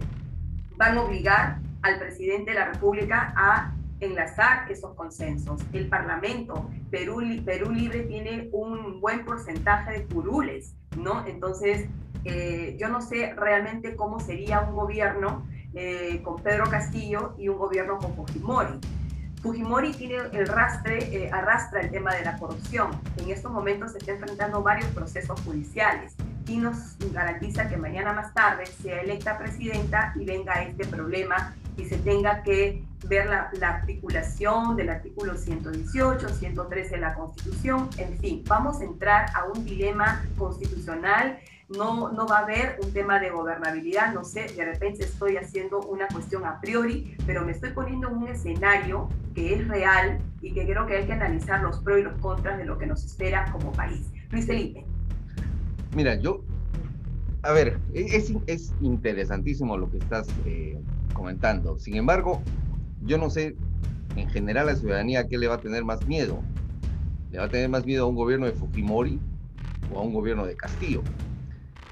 van 0.76 0.98
a 0.98 1.02
obligar 1.02 1.58
al 1.82 1.98
presidente 1.98 2.52
de 2.52 2.58
la 2.58 2.72
República 2.72 3.32
a 3.36 3.74
enlazar 4.00 4.70
esos 4.70 4.94
consensos. 4.94 5.60
El 5.72 5.88
Parlamento, 5.88 6.70
Perú, 6.90 7.22
Perú 7.44 7.70
Libre 7.70 8.00
tiene 8.00 8.48
un 8.52 9.00
buen 9.00 9.24
porcentaje 9.24 9.92
de 9.92 10.04
curules, 10.06 10.74
¿no? 10.96 11.26
Entonces, 11.26 11.88
eh, 12.24 12.76
yo 12.78 12.88
no 12.88 13.00
sé 13.00 13.34
realmente 13.34 13.96
cómo 13.96 14.20
sería 14.20 14.60
un 14.60 14.74
gobierno 14.74 15.46
eh, 15.74 16.20
con 16.22 16.42
Pedro 16.42 16.68
Castillo 16.70 17.34
y 17.38 17.48
un 17.48 17.58
gobierno 17.58 17.98
con 17.98 18.14
Fujimori. 18.14 18.78
Fujimori 19.42 19.92
tiene 19.92 20.16
el 20.32 20.46
rastre, 20.46 20.98
eh, 21.14 21.30
arrastra 21.32 21.80
el 21.80 21.90
tema 21.90 22.12
de 22.14 22.24
la 22.24 22.38
corrupción. 22.38 22.90
En 23.18 23.30
estos 23.30 23.52
momentos 23.52 23.92
se 23.92 23.98
está 23.98 24.12
enfrentando 24.12 24.62
varios 24.62 24.88
procesos 24.90 25.40
judiciales 25.42 26.14
y 26.48 26.56
nos 26.56 26.96
garantiza 27.12 27.68
que 27.68 27.76
mañana 27.76 28.12
más 28.12 28.34
tarde 28.34 28.66
sea 28.66 29.00
electa 29.00 29.38
presidenta 29.38 30.12
y 30.16 30.24
venga 30.24 30.62
este 30.62 30.86
problema 30.86 31.54
y 31.78 31.86
se 31.86 31.96
tenga 31.98 32.42
que 32.42 32.84
ver 33.06 33.26
la, 33.26 33.50
la, 33.58 33.68
articulación 33.70 34.76
del 34.76 34.90
artículo 34.90 35.36
118, 35.36 36.28
113 36.28 36.90
de 36.90 37.00
la 37.00 37.14
Constitución, 37.14 37.88
en 37.96 38.18
fin, 38.18 38.44
vamos 38.46 38.80
a 38.80 38.84
entrar 38.84 39.30
a 39.34 39.44
un 39.44 39.64
dilema 39.64 40.22
constitucional 40.36 41.38
no, 41.68 42.10
no 42.12 42.26
va 42.26 42.38
a 42.38 42.42
haber 42.44 42.78
un 42.82 42.92
tema 42.92 43.20
de 43.20 43.30
gobernabilidad, 43.30 44.14
no 44.14 44.24
sé, 44.24 44.46
de 44.56 44.64
repente 44.64 45.04
estoy 45.04 45.36
haciendo 45.36 45.80
una 45.80 46.08
cuestión 46.08 46.44
a 46.44 46.60
priori, 46.60 47.14
pero 47.26 47.44
me 47.44 47.52
estoy 47.52 47.70
poniendo 47.70 48.08
en 48.08 48.14
un 48.16 48.28
escenario 48.28 49.08
que 49.34 49.54
es 49.54 49.68
real 49.68 50.18
y 50.40 50.52
que 50.52 50.64
creo 50.64 50.86
que 50.86 50.96
hay 50.96 51.06
que 51.06 51.12
analizar 51.12 51.62
los 51.62 51.78
pros 51.80 51.98
y 51.98 52.02
los 52.02 52.18
contras 52.20 52.56
de 52.58 52.64
lo 52.64 52.78
que 52.78 52.86
nos 52.86 53.04
espera 53.04 53.50
como 53.52 53.72
país. 53.72 54.10
Luis 54.30 54.46
Felipe. 54.46 54.84
Mira, 55.94 56.14
yo, 56.14 56.42
a 57.42 57.52
ver, 57.52 57.78
e, 57.92 58.16
es, 58.16 58.32
es 58.46 58.72
interesantísimo 58.80 59.76
lo 59.76 59.90
que 59.90 59.98
estás 59.98 60.26
eh, 60.46 60.78
comentando. 61.18 61.78
Sin 61.78 61.96
embargo, 61.96 62.40
yo 63.02 63.18
no 63.18 63.28
sé 63.28 63.56
en 64.16 64.30
general 64.30 64.68
a 64.68 64.72
la 64.72 64.78
ciudadanía 64.78 65.26
qué 65.28 65.36
le 65.36 65.48
va 65.48 65.56
a 65.56 65.60
tener 65.60 65.84
más 65.84 66.06
miedo. 66.06 66.40
¿Le 67.30 67.38
va 67.38 67.44
a 67.44 67.48
tener 67.48 67.68
más 67.68 67.84
miedo 67.84 68.04
a 68.04 68.08
un 68.08 68.14
gobierno 68.14 68.46
de 68.46 68.52
Fujimori 68.52 69.18
o 69.92 69.98
a 69.98 70.02
un 70.02 70.14
gobierno 70.14 70.46
de 70.46 70.56
Castillo? 70.56 71.02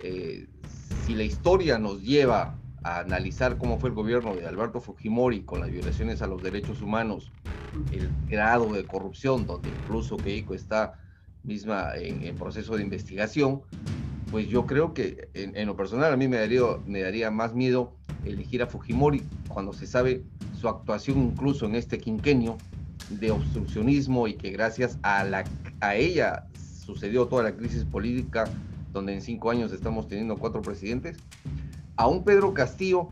Eh, 0.02 0.46
si 1.04 1.14
la 1.14 1.24
historia 1.24 1.78
nos 1.78 2.02
lleva 2.02 2.54
a 2.82 3.00
analizar 3.00 3.58
cómo 3.58 3.78
fue 3.78 3.90
el 3.90 3.94
gobierno 3.94 4.34
de 4.34 4.46
Alberto 4.46 4.80
Fujimori 4.80 5.42
con 5.42 5.60
las 5.60 5.70
violaciones 5.70 6.22
a 6.22 6.26
los 6.26 6.42
derechos 6.42 6.80
humanos, 6.80 7.32
el 7.92 8.08
grado 8.28 8.72
de 8.72 8.84
corrupción, 8.84 9.46
donde 9.46 9.68
incluso 9.68 10.16
Keiko 10.16 10.54
está 10.54 10.94
misma 11.42 11.96
en, 11.96 12.34
proceso 12.36 12.76
de 12.76 12.82
investigación, 12.82 13.62
pues 14.30 14.48
yo 14.48 14.66
creo 14.66 14.94
que 14.94 15.28
en, 15.34 15.66
lo 15.66 15.76
personal 15.76 16.12
a 16.12 16.16
mí 16.16 16.28
me 16.28 16.38
daría, 16.38 16.62
me 16.86 17.02
daría 17.02 17.30
más 17.30 17.54
miedo 17.54 17.92
elegir 18.26 18.62
a 18.62 18.66
Fujimori 18.66 19.22
cuando 19.48 19.72
se 19.72 19.86
sabe 19.86 20.22
su 20.58 20.68
actuación 20.68 21.18
incluso 21.18 21.66
en 21.66 21.74
este 21.74 21.98
quinquenio 21.98 22.56
de 23.10 23.30
obstruccionismo 23.30 24.26
y 24.26 24.34
que 24.34 24.50
gracias 24.50 24.98
a, 25.02 25.24
la, 25.24 25.44
a 25.80 25.94
ella 25.94 26.46
sucedió 26.84 27.26
toda 27.26 27.44
la 27.44 27.56
crisis 27.56 27.84
política 27.84 28.44
donde 28.92 29.14
en 29.14 29.20
cinco 29.20 29.50
años 29.50 29.72
estamos 29.72 30.08
teniendo 30.08 30.36
cuatro 30.36 30.62
presidentes, 30.62 31.18
a 31.96 32.06
un 32.08 32.24
Pedro 32.24 32.54
Castillo 32.54 33.08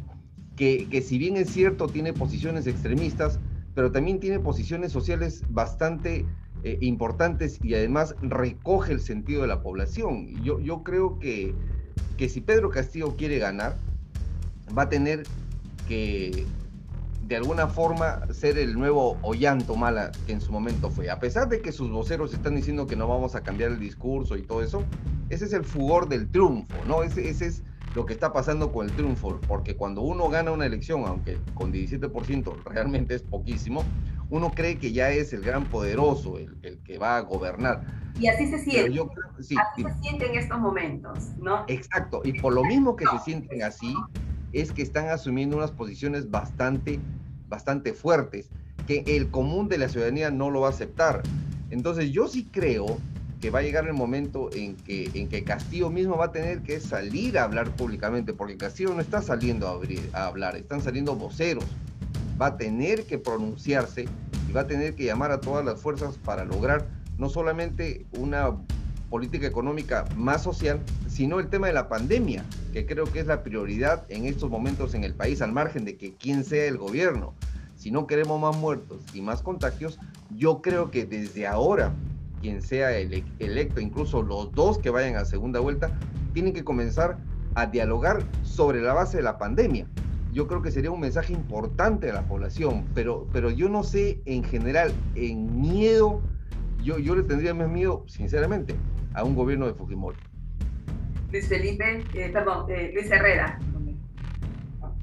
que, 0.57 0.89
que 0.89 1.03
si 1.03 1.19
bien 1.19 1.37
es 1.37 1.51
cierto 1.51 1.89
tiene 1.89 2.13
posiciones 2.13 2.67
extremistas, 2.67 3.39
pero 3.75 3.93
también 3.93 4.21
tiene 4.21 4.39
posiciones 4.39 4.93
sociales 4.93 5.43
bastante 5.51 6.25
eh, 6.63 6.79
importantes 6.81 7.59
y 7.63 7.75
además 7.75 8.15
recoge 8.23 8.93
el 8.93 9.01
sentido 9.01 9.43
de 9.43 9.49
la 9.49 9.63
población. 9.63 10.43
Yo, 10.43 10.59
yo 10.61 10.83
creo 10.83 11.19
que, 11.19 11.55
que 12.17 12.29
si 12.31 12.41
Pedro 12.41 12.71
Castillo 12.71 13.17
quiere 13.17 13.39
ganar, 13.39 13.77
va 14.77 14.85
a 14.85 14.89
tener 14.89 15.25
que 15.89 16.47
de 17.27 17.37
alguna 17.37 17.69
forma 17.69 18.21
ser 18.33 18.59
el 18.59 18.75
nuevo 18.75 19.17
Ollanto 19.23 19.77
Mala 19.77 20.13
que 20.27 20.33
en 20.33 20.41
su 20.41 20.53
momento 20.53 20.91
fue. 20.91 21.11
A 21.11 21.19
pesar 21.19 21.49
de 21.49 21.61
que 21.63 21.73
sus 21.73 21.91
voceros 21.91 22.35
están 22.35 22.55
diciendo 22.55 22.87
que 22.87 22.97
no 22.97 23.09
vamos 23.09 23.35
a 23.35 23.43
cambiar 23.43 23.71
el 23.71 23.81
discurso 23.81 24.37
y 24.37 24.43
todo 24.43 24.63
eso, 24.63 24.85
ese 25.31 25.47
es 25.47 25.53
el 25.53 25.65
fugor 25.65 26.09
del 26.09 26.31
triunfo, 26.31 26.77
¿no? 26.87 27.03
Ese, 27.03 27.29
ese 27.29 27.47
es 27.47 27.63
lo 27.95 28.05
que 28.05 28.13
está 28.13 28.33
pasando 28.33 28.73
con 28.73 28.87
el 28.87 28.93
triunfo, 28.93 29.41
porque 29.47 29.77
cuando 29.77 30.03
uno 30.03 30.29
gana 30.29 30.51
una 30.51 30.67
elección, 30.67 31.05
aunque 31.07 31.39
con 31.55 31.73
17% 31.73 32.65
realmente 32.65 33.15
es 33.15 33.23
poquísimo, 33.23 33.85
uno 34.31 34.51
cree 34.51 34.79
que 34.79 34.93
ya 34.93 35.11
es 35.11 35.33
el 35.33 35.43
gran 35.43 35.65
poderoso, 35.65 36.39
el, 36.39 36.57
el 36.63 36.79
que 36.81 36.99
va 36.99 37.17
a 37.17 37.21
gobernar. 37.21 37.85
Y 38.19 38.27
así 38.27 38.49
se 38.49 38.59
siente. 38.59 38.93
Yo, 38.93 39.09
sí, 39.41 39.55
así 39.57 39.83
se 39.83 40.03
siente 40.03 40.27
en 40.31 40.39
estos 40.39 40.59
momentos, 40.61 41.31
¿no? 41.39 41.65
Exacto, 41.69 42.21
y 42.25 42.39
por 42.41 42.53
lo 42.53 42.65
mismo 42.65 42.97
que 42.97 43.07
se 43.07 43.19
sienten 43.21 43.63
así, 43.63 43.95
es 44.55 44.73
que 44.73 44.83
están 44.83 45.09
asumiendo 45.09 45.57
unas 45.57 45.73
posiciones 45.73 46.31
bastante, 46.31 47.01
bastante 47.49 47.93
fuertes, 47.93 48.49
que 48.87 49.05
el 49.07 49.31
común 49.31 49.69
de 49.69 49.79
la 49.79 49.89
ciudadanía 49.89 50.31
no 50.31 50.51
lo 50.51 50.61
va 50.61 50.69
a 50.69 50.71
aceptar. 50.71 51.23
Entonces 51.71 52.11
yo 52.13 52.29
sí 52.29 52.49
creo 52.51 52.99
que 53.41 53.51
va 53.51 53.59
a 53.59 53.63
llegar 53.63 53.87
el 53.87 53.93
momento 53.93 54.49
en 54.55 54.75
que, 54.77 55.11
en 55.13 55.29
que 55.29 55.45
Castillo 55.45 55.91
mismo 55.91 56.17
va 56.17 56.27
a 56.27 56.33
tener 56.33 56.63
que 56.63 56.81
salir 56.81 57.37
a 57.37 57.45
hablar 57.45 57.71
públicamente, 57.77 58.33
porque 58.33 58.57
Castillo 58.57 58.95
no 58.95 59.01
está 59.01 59.21
saliendo 59.21 59.69
a, 59.69 59.73
abrir, 59.73 60.09
a 60.15 60.27
hablar, 60.27 60.57
están 60.57 60.81
saliendo 60.81 61.15
voceros. 61.15 61.65
Va 62.41 62.47
a 62.47 62.57
tener 62.57 63.05
que 63.05 63.19
pronunciarse 63.19 64.07
y 64.49 64.53
va 64.53 64.63
a 64.63 64.67
tener 64.67 64.95
que 64.95 65.05
llamar 65.05 65.31
a 65.31 65.41
todas 65.41 65.65
las 65.65 65.81
fuerzas 65.81 66.17
para 66.19 66.45
lograr 66.45 66.87
no 67.19 67.29
solamente 67.29 68.07
una 68.13 68.57
política 69.15 69.47
económica 69.47 70.07
más 70.17 70.43
social, 70.43 70.81
sino 71.07 71.39
el 71.39 71.47
tema 71.47 71.69
de 71.69 71.73
la 71.73 71.89
pandemia, 71.89 72.45
que 72.73 72.85
creo 72.85 73.05
que 73.05 73.21
es 73.21 73.29
la 73.29 73.45
prioridad 73.45 74.03
en 74.09 74.25
estos 74.25 74.51
momentos 74.51 74.93
en 74.93 75.05
el 75.05 75.15
país, 75.15 75.41
al 75.41 75.53
margen 75.53 75.85
de 75.85 75.97
que 75.97 76.15
quién 76.15 76.43
sea 76.43 76.65
el 76.65 76.79
gobierno. 76.79 77.33
Si 77.77 77.93
no 77.93 78.09
queremos 78.09 78.41
más 78.41 78.57
muertos 78.57 79.05
y 79.15 79.23
más 79.23 79.41
contagios, 79.41 80.01
yo 80.35 80.61
creo 80.63 80.91
que 80.91 81.07
desde 81.07 81.47
ahora 81.47 81.93
quien 82.41 82.61
sea 82.61 82.91
electo, 82.99 83.81
incluso 83.81 84.21
los 84.21 84.51
dos 84.51 84.79
que 84.79 84.91
vayan 84.91 85.15
a 85.15 85.25
segunda 85.25 85.61
vuelta, 85.61 85.97
tienen 86.33 86.53
que 86.53 86.65
comenzar 86.65 87.17
a 87.55 87.67
dialogar 87.67 88.25
sobre 88.43 88.83
la 88.83 88.95
base 88.95 89.19
de 89.19 89.23
la 89.23 89.39
pandemia. 89.39 89.87
Yo 90.33 90.49
creo 90.49 90.61
que 90.61 90.73
sería 90.73 90.91
un 90.91 90.99
mensaje 90.99 91.33
importante 91.33 92.11
a 92.11 92.15
la 92.15 92.27
población, 92.27 92.85
pero, 92.97 93.29
pero 93.33 93.51
yo 93.51 93.69
no 93.69 93.85
sé 93.85 94.21
en 94.25 94.43
general, 94.43 94.93
en 95.15 95.61
miedo, 95.61 96.21
yo, 96.83 96.99
yo 96.99 97.15
le 97.15 97.23
tendría 97.23 97.55
más 97.55 97.69
miedo, 97.69 98.03
sinceramente, 98.09 98.75
a 99.15 99.25
un 99.25 99.35
gobierno 99.35 99.67
de 99.67 99.75
Fujimori. 99.75 100.19
Luis 101.33 101.49
Felipe, 101.49 102.05
eh, 102.15 102.31
perdón, 102.33 102.67
eh, 102.71 102.91
Luis 102.95 103.11
Herrera. 103.11 103.59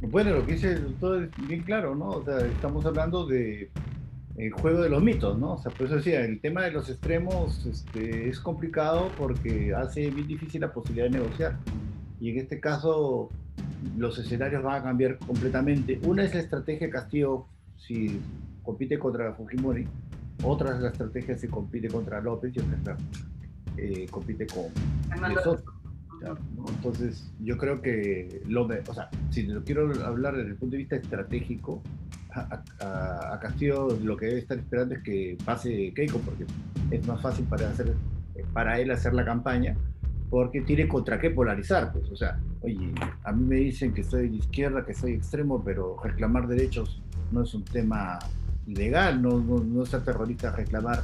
Bueno, 0.02 0.32
lo 0.32 0.46
que 0.46 0.54
dice 0.54 0.74
el 0.74 0.84
doctor 0.84 1.24
es 1.24 1.48
bien 1.48 1.62
claro, 1.62 1.96
¿no? 1.96 2.10
O 2.10 2.24
sea, 2.24 2.40
estamos 2.40 2.86
hablando 2.86 3.26
de 3.26 3.70
el 4.38 4.52
juego 4.52 4.82
de 4.82 4.90
los 4.90 5.04
mitos, 5.04 5.38
¿no? 5.38 5.54
O 5.54 5.58
sea, 5.58 5.72
por 5.72 5.88
eso 5.88 5.98
decía, 5.98 6.24
el 6.24 6.40
tema 6.40 6.64
de 6.64 6.72
los 6.72 6.90
extremos 6.90 7.66
este, 7.66 8.30
es 8.30 8.40
complicado 8.40 9.12
porque 9.18 9.74
hace 9.76 10.10
bien 10.10 10.28
difícil 10.28 10.62
la 10.62 10.72
posibilidad 10.72 11.10
de 11.10 11.20
negociar. 11.20 11.58
Y 12.20 12.32
en 12.32 12.38
este 12.40 12.60
caso, 12.60 13.30
los 13.98 14.18
escenarios 14.18 14.64
van 14.64 14.82
a 14.82 14.84
cambiar 14.84 15.18
completamente. 15.18 16.00
Una 16.04 16.24
es 16.24 16.34
la 16.34 16.42
estrategia 16.42 16.90
Castillo 16.90 17.46
si 17.78 18.20
compite 18.64 18.98
contra 18.98 19.34
Fujimori, 19.34 19.88
otra 20.44 20.76
es 20.76 20.82
la 20.82 20.90
estrategia 20.90 21.38
si 21.38 21.48
compite 21.48 21.90
contra 21.90 22.22
López 22.22 22.54
y 22.56 22.60
otra 22.60 22.98
eh, 23.78 24.08
compite 24.10 24.48
con 24.48 24.66
Soto. 25.44 25.74
Entonces, 26.68 27.32
yo 27.40 27.58
creo 27.58 27.82
que, 27.82 28.42
lo, 28.48 28.66
o 28.66 28.94
sea, 28.94 29.10
si 29.32 29.44
lo 29.44 29.64
quiero 29.64 29.92
hablar 30.06 30.36
desde 30.36 30.52
el 30.52 30.56
punto 30.56 30.74
de 30.74 30.78
vista 30.80 30.96
estratégico, 30.96 31.82
a, 32.34 33.40
Castillo 33.42 33.90
lo 34.04 34.16
que 34.16 34.28
debe 34.28 34.40
estar 34.40 34.58
esperando 34.58 34.96
es 34.96 35.04
que 35.04 35.38
pase 35.44 35.92
Keiko, 35.94 36.20
porque 36.20 36.46
es 36.92 37.08
más 37.08 37.22
fácil 37.22 37.46
para, 37.46 37.70
hacer, 37.70 37.94
para 38.54 38.80
él 38.80 38.92
hacer 38.92 39.14
la 39.14 39.26
campaña, 39.26 39.76
porque 40.30 40.62
tiene 40.62 40.88
contra 40.88 41.20
qué 41.20 41.32
polarizar. 41.32 41.92
Pues, 41.92 42.10
o 42.10 42.16
sea, 42.16 42.40
oye, 42.62 42.94
a 43.24 43.32
mí 43.32 43.44
me 43.44 43.56
dicen 43.56 43.94
que 43.94 44.04
soy 44.04 44.30
de 44.30 44.38
izquierda, 44.38 44.86
que 44.86 44.94
soy 44.94 45.14
extremo, 45.14 45.62
pero 45.64 45.98
reclamar 46.02 46.48
derechos 46.48 47.02
no 47.32 47.44
es 47.44 47.54
un 47.54 47.64
tema 47.64 48.20
ilegal, 48.68 49.22
no, 49.22 49.40
no, 49.40 49.60
no 49.60 49.84
es 49.84 49.90
terrorista 49.90 50.56
reclamar 50.56 51.02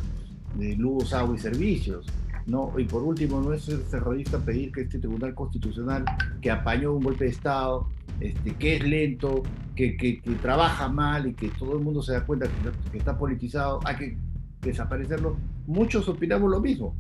de 0.56 0.76
luz, 0.76 1.14
agua 1.14 1.36
y 1.36 1.40
servicios. 1.40 2.06
No, 2.48 2.72
y 2.78 2.86
por 2.86 3.04
último, 3.04 3.42
no 3.42 3.52
es 3.52 3.66
terrorista 3.92 4.40
pedir 4.40 4.72
que 4.72 4.82
este 4.82 5.00
Tribunal 5.00 5.36
Constitucional, 5.36 6.06
que 6.42 6.50
apañó 6.50 6.94
un 6.94 7.04
golpe 7.04 7.26
de 7.26 7.32
Estado, 7.32 7.90
este, 8.22 8.56
que 8.56 8.78
es 8.78 8.84
lento, 8.88 9.44
que, 9.76 9.98
que, 9.98 10.22
trabaja 10.42 10.88
mal 10.88 11.28
y 11.28 11.34
que 11.34 11.50
todo 11.50 11.74
el 11.74 11.84
mundo 11.84 12.02
se 12.02 12.14
da 12.14 12.26
cuenta 12.26 12.48
que, 12.92 12.98
está 12.98 13.18
politizado, 13.18 13.82
hay 13.84 13.96
que 13.98 14.18
desaparecerlo. 14.62 15.36
Muchos 15.68 16.08
opinamos 16.08 16.50
lo 16.50 16.62
mismo, 16.62 16.96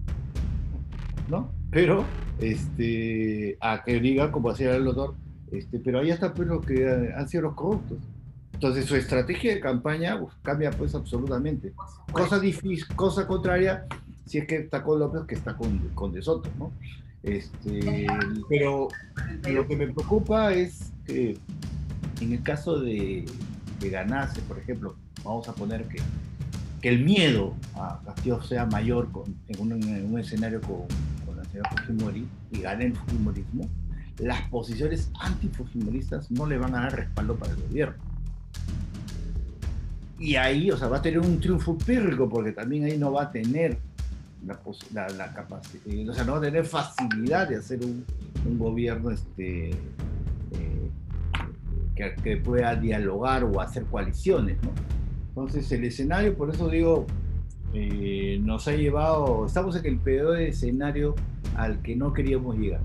¿no? 1.29 1.49
Pero, 1.71 2.03
este, 2.39 3.57
a 3.61 3.83
que 3.85 4.01
diga, 4.01 4.33
como 4.33 4.49
hacía 4.49 4.75
el 4.75 4.83
doctor, 4.83 5.15
este, 5.53 5.79
pero 5.79 5.99
ahí 5.99 6.09
está 6.09 6.33
pues 6.33 6.49
lo 6.49 6.59
que 6.59 7.09
han 7.15 7.29
sido 7.29 7.43
los 7.43 7.55
corruptos. 7.55 7.99
Entonces 8.51 8.85
su 8.85 8.97
estrategia 8.97 9.53
de 9.53 9.61
campaña 9.61 10.19
cambia 10.41 10.71
pues 10.71 10.93
absolutamente. 10.93 11.73
Cosa 12.11 12.37
difícil, 12.37 12.85
cosa 12.95 13.27
contraria 13.27 13.85
si 14.27 14.39
es 14.39 14.47
que 14.47 14.57
está 14.57 14.83
con 14.83 14.99
López 14.99 15.23
que 15.27 15.35
está 15.35 15.55
con, 15.55 15.79
con 15.95 16.11
De 16.11 16.21
Soto, 16.21 16.49
¿no? 16.57 16.71
Este, 17.23 18.07
pero 18.47 18.87
lo 19.49 19.67
que 19.67 19.75
me 19.75 19.87
preocupa 19.87 20.53
es 20.53 20.93
que 21.05 21.37
en 22.21 22.33
el 22.33 22.43
caso 22.43 22.79
de 22.79 23.25
que 23.79 23.89
ganase, 23.89 24.41
por 24.41 24.57
ejemplo, 24.59 24.95
vamos 25.23 25.47
a 25.49 25.53
poner 25.53 25.85
que, 25.85 25.99
que 26.81 26.89
el 26.89 27.03
miedo 27.03 27.53
a 27.75 27.99
Castillo 28.05 28.41
sea 28.41 28.65
mayor 28.65 29.09
en, 29.47 29.59
un, 29.59 30.19
escenario 30.19 30.61
con, 30.61 30.83
con 31.25 31.37
la 31.37 31.45
señora 31.45 31.69
Fujimori 31.71 32.27
y 32.51 32.61
gane 32.61 32.85
el 32.85 32.95
Fujimorismo, 32.95 33.67
las 34.19 34.41
posiciones 34.49 35.11
antifujimoristas 35.19 36.31
no 36.31 36.45
le 36.45 36.57
van 36.57 36.75
a 36.75 36.81
dar 36.81 36.95
respaldo 36.95 37.35
para 37.35 37.53
el 37.53 37.61
gobierno. 37.61 37.95
y 40.19 40.35
ahí, 40.35 40.71
o 40.71 40.77
sea, 40.77 40.87
va 40.87 40.97
a 40.97 41.01
tener 41.01 41.19
un 41.19 41.39
triunfo 41.39 41.77
pírrico 41.77 42.27
porque 42.27 42.51
también 42.51 42.85
ahí 42.85 42.97
no 42.97 43.11
va 43.11 43.23
a 43.23 43.31
tener 43.31 43.77
la, 44.93 45.33
capacidad, 45.33 45.87
eh, 45.87 46.09
o 46.09 46.13
sea, 46.13 46.23
no 46.23 46.39
tener 46.39 46.65
facilidad 46.65 47.47
de 47.49 47.57
hacer 47.57 47.79
un, 47.83 48.05
gobierno 48.57 49.11
este, 49.11 49.71
eh, 49.71 50.89
que, 51.95 52.15
que, 52.23 52.37
pueda 52.37 52.75
dialogar 52.75 53.43
o 53.43 53.59
hacer 53.59 53.83
coaliciones, 53.85 54.57
¿no? 54.63 54.71
Entonces, 55.29 55.71
el 55.71 55.83
escenario, 55.83 56.35
por 56.35 56.49
eso 56.49 56.67
digo, 56.67 57.05
eh, 57.73 58.39
nos 58.41 58.67
ha 58.67 58.71
llevado, 58.71 59.45
estamos 59.45 59.75
en 59.75 59.85
el 59.85 59.99
peor 59.99 60.39
escenario 60.39 61.13
al 61.55 61.81
que 61.83 61.95
no 61.95 62.13
queríamos 62.13 62.57
llegar. 62.57 62.81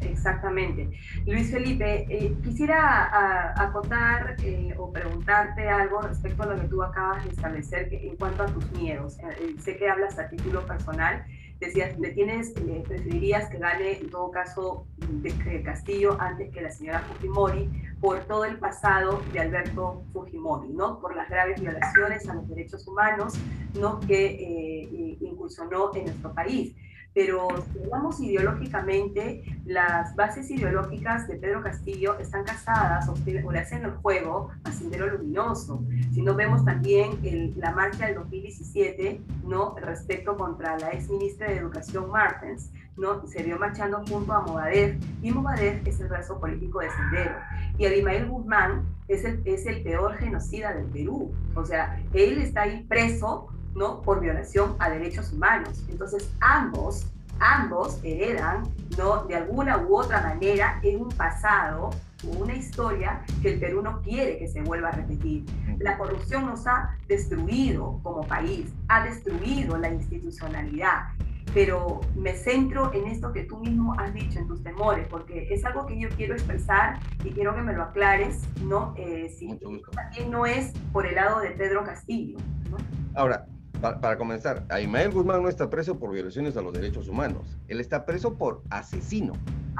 Exactamente. 0.00 0.90
Luis 1.26 1.50
Felipe, 1.50 2.06
eh, 2.08 2.36
quisiera 2.42 3.52
acotar 3.60 4.36
eh, 4.42 4.74
o 4.78 4.92
preguntarte 4.92 5.68
algo 5.68 6.02
respecto 6.02 6.42
a 6.42 6.46
lo 6.46 6.60
que 6.60 6.68
tú 6.68 6.82
acabas 6.82 7.24
de 7.24 7.30
establecer 7.30 7.88
en 7.92 8.16
cuanto 8.16 8.42
a 8.42 8.46
tus 8.46 8.70
miedos. 8.72 9.18
Eh, 9.18 9.56
sé 9.58 9.76
que 9.76 9.88
hablas 9.88 10.18
a 10.18 10.28
título 10.28 10.66
personal. 10.66 11.24
Decías, 11.60 11.98
¿le 11.98 12.10
tienes, 12.10 12.50
preferirías 12.50 13.48
que 13.48 13.58
gane 13.58 13.98
en 13.98 14.10
todo 14.10 14.30
caso 14.30 14.86
de, 14.98 15.62
Castillo 15.62 16.20
antes 16.20 16.52
que 16.52 16.60
la 16.60 16.70
señora 16.70 17.00
Fujimori 17.00 17.70
por 17.98 18.20
todo 18.24 18.44
el 18.44 18.58
pasado 18.58 19.22
de 19.32 19.40
Alberto 19.40 20.04
Fujimori, 20.12 20.68
¿no? 20.74 21.00
Por 21.00 21.16
las 21.16 21.30
graves 21.30 21.58
violaciones 21.58 22.28
a 22.28 22.34
los 22.34 22.46
derechos 22.46 22.86
humanos, 22.86 23.34
¿no? 23.72 24.00
Que 24.00 25.16
incursionó 25.20 25.94
en 25.94 26.04
nuestro 26.04 26.34
país 26.34 26.74
pero 27.16 27.48
si 27.72 27.82
hablamos 27.82 28.20
ideológicamente, 28.20 29.42
las 29.64 30.14
bases 30.16 30.50
ideológicas 30.50 31.26
de 31.26 31.36
Pedro 31.36 31.62
Castillo 31.62 32.18
están 32.18 32.44
casadas 32.44 33.08
o, 33.08 33.14
le 33.24 33.58
hacen 33.58 33.86
el 33.86 33.92
juego 33.92 34.50
a 34.64 34.70
Sendero 34.70 35.06
Luminoso. 35.06 35.82
Si 36.12 36.20
no 36.20 36.34
vemos 36.34 36.62
también 36.66 37.18
la 37.56 37.72
marcha 37.72 38.04
del 38.04 38.16
2017, 38.16 39.22
¿no? 39.46 39.74
respecto 39.80 40.36
contra 40.36 40.78
la 40.78 40.90
ex 40.90 41.08
ministra 41.08 41.48
de 41.48 41.56
Educación 41.56 42.10
Martens, 42.10 42.70
¿no? 42.98 43.26
se 43.26 43.42
vio 43.42 43.58
marchando 43.58 44.04
junto 44.06 44.34
a 44.34 44.42
Movadef, 44.42 45.02
y 45.22 45.30
Movadef 45.30 45.86
es 45.86 45.98
el 46.00 46.08
brazo 46.08 46.38
político 46.38 46.80
de 46.80 46.90
Sendero. 46.90 47.36
Y 47.78 47.86
Abimael 47.86 48.28
Guzmán 48.28 48.84
es 49.08 49.24
el, 49.24 49.40
es 49.46 49.64
el 49.64 49.82
peor 49.82 50.16
genocida 50.16 50.74
del 50.74 50.84
Perú. 50.84 51.32
O 51.54 51.64
sea, 51.64 51.98
él 52.12 52.42
está 52.42 52.64
ahí 52.64 52.84
preso 52.86 53.48
¿no? 53.76 54.02
por 54.02 54.20
violación 54.20 54.74
a 54.78 54.90
derechos 54.90 55.32
humanos. 55.32 55.84
Entonces, 55.88 56.32
ambos, 56.40 57.06
ambos 57.38 58.00
heredan, 58.02 58.64
¿no? 58.96 59.24
de 59.24 59.36
alguna 59.36 59.78
u 59.78 59.96
otra 59.96 60.22
manera, 60.22 60.80
en 60.82 61.02
un 61.02 61.08
pasado 61.10 61.90
o 62.26 62.38
una 62.38 62.54
historia 62.54 63.22
que 63.42 63.54
el 63.54 63.60
Perú 63.60 63.82
no 63.82 64.00
quiere 64.00 64.38
que 64.38 64.48
se 64.48 64.62
vuelva 64.62 64.88
a 64.88 64.92
repetir. 64.92 65.44
La 65.78 65.98
corrupción 65.98 66.46
nos 66.46 66.66
ha 66.66 66.96
destruido 67.06 68.00
como 68.02 68.26
país, 68.26 68.72
ha 68.88 69.04
destruido 69.04 69.76
la 69.76 69.90
institucionalidad. 69.90 71.08
Pero 71.54 72.00
me 72.14 72.34
centro 72.34 72.92
en 72.92 73.06
esto 73.06 73.32
que 73.32 73.44
tú 73.44 73.58
mismo 73.58 73.94
has 73.98 74.12
dicho, 74.12 74.38
en 74.38 74.46
tus 74.46 74.62
temores, 74.62 75.06
porque 75.08 75.48
es 75.50 75.64
algo 75.64 75.86
que 75.86 75.98
yo 75.98 76.08
quiero 76.10 76.34
expresar 76.34 76.98
y 77.24 77.30
quiero 77.30 77.54
que 77.54 77.62
me 77.62 77.72
lo 77.72 77.84
aclares, 77.84 78.42
¿no? 78.62 78.92
Eh, 78.98 79.34
si 79.34 79.58
también 79.92 80.30
no 80.30 80.44
es 80.44 80.72
por 80.92 81.06
el 81.06 81.14
lado 81.14 81.40
de 81.40 81.50
Pedro 81.52 81.82
Castillo. 81.84 82.36
¿no? 82.68 82.76
Ahora, 83.14 83.46
para, 83.80 84.16
comenzar, 84.16 84.64
Aimael 84.68 85.10
Guzmán 85.10 85.42
no 85.42 85.48
está 85.48 85.68
preso 85.68 85.98
por 85.98 86.12
violaciones 86.12 86.56
a 86.56 86.62
los 86.62 86.72
derechos 86.72 87.08
humanos. 87.08 87.56
Él 87.68 87.80
está 87.80 88.04
preso 88.04 88.34
por 88.34 88.62
asesino 88.70 89.34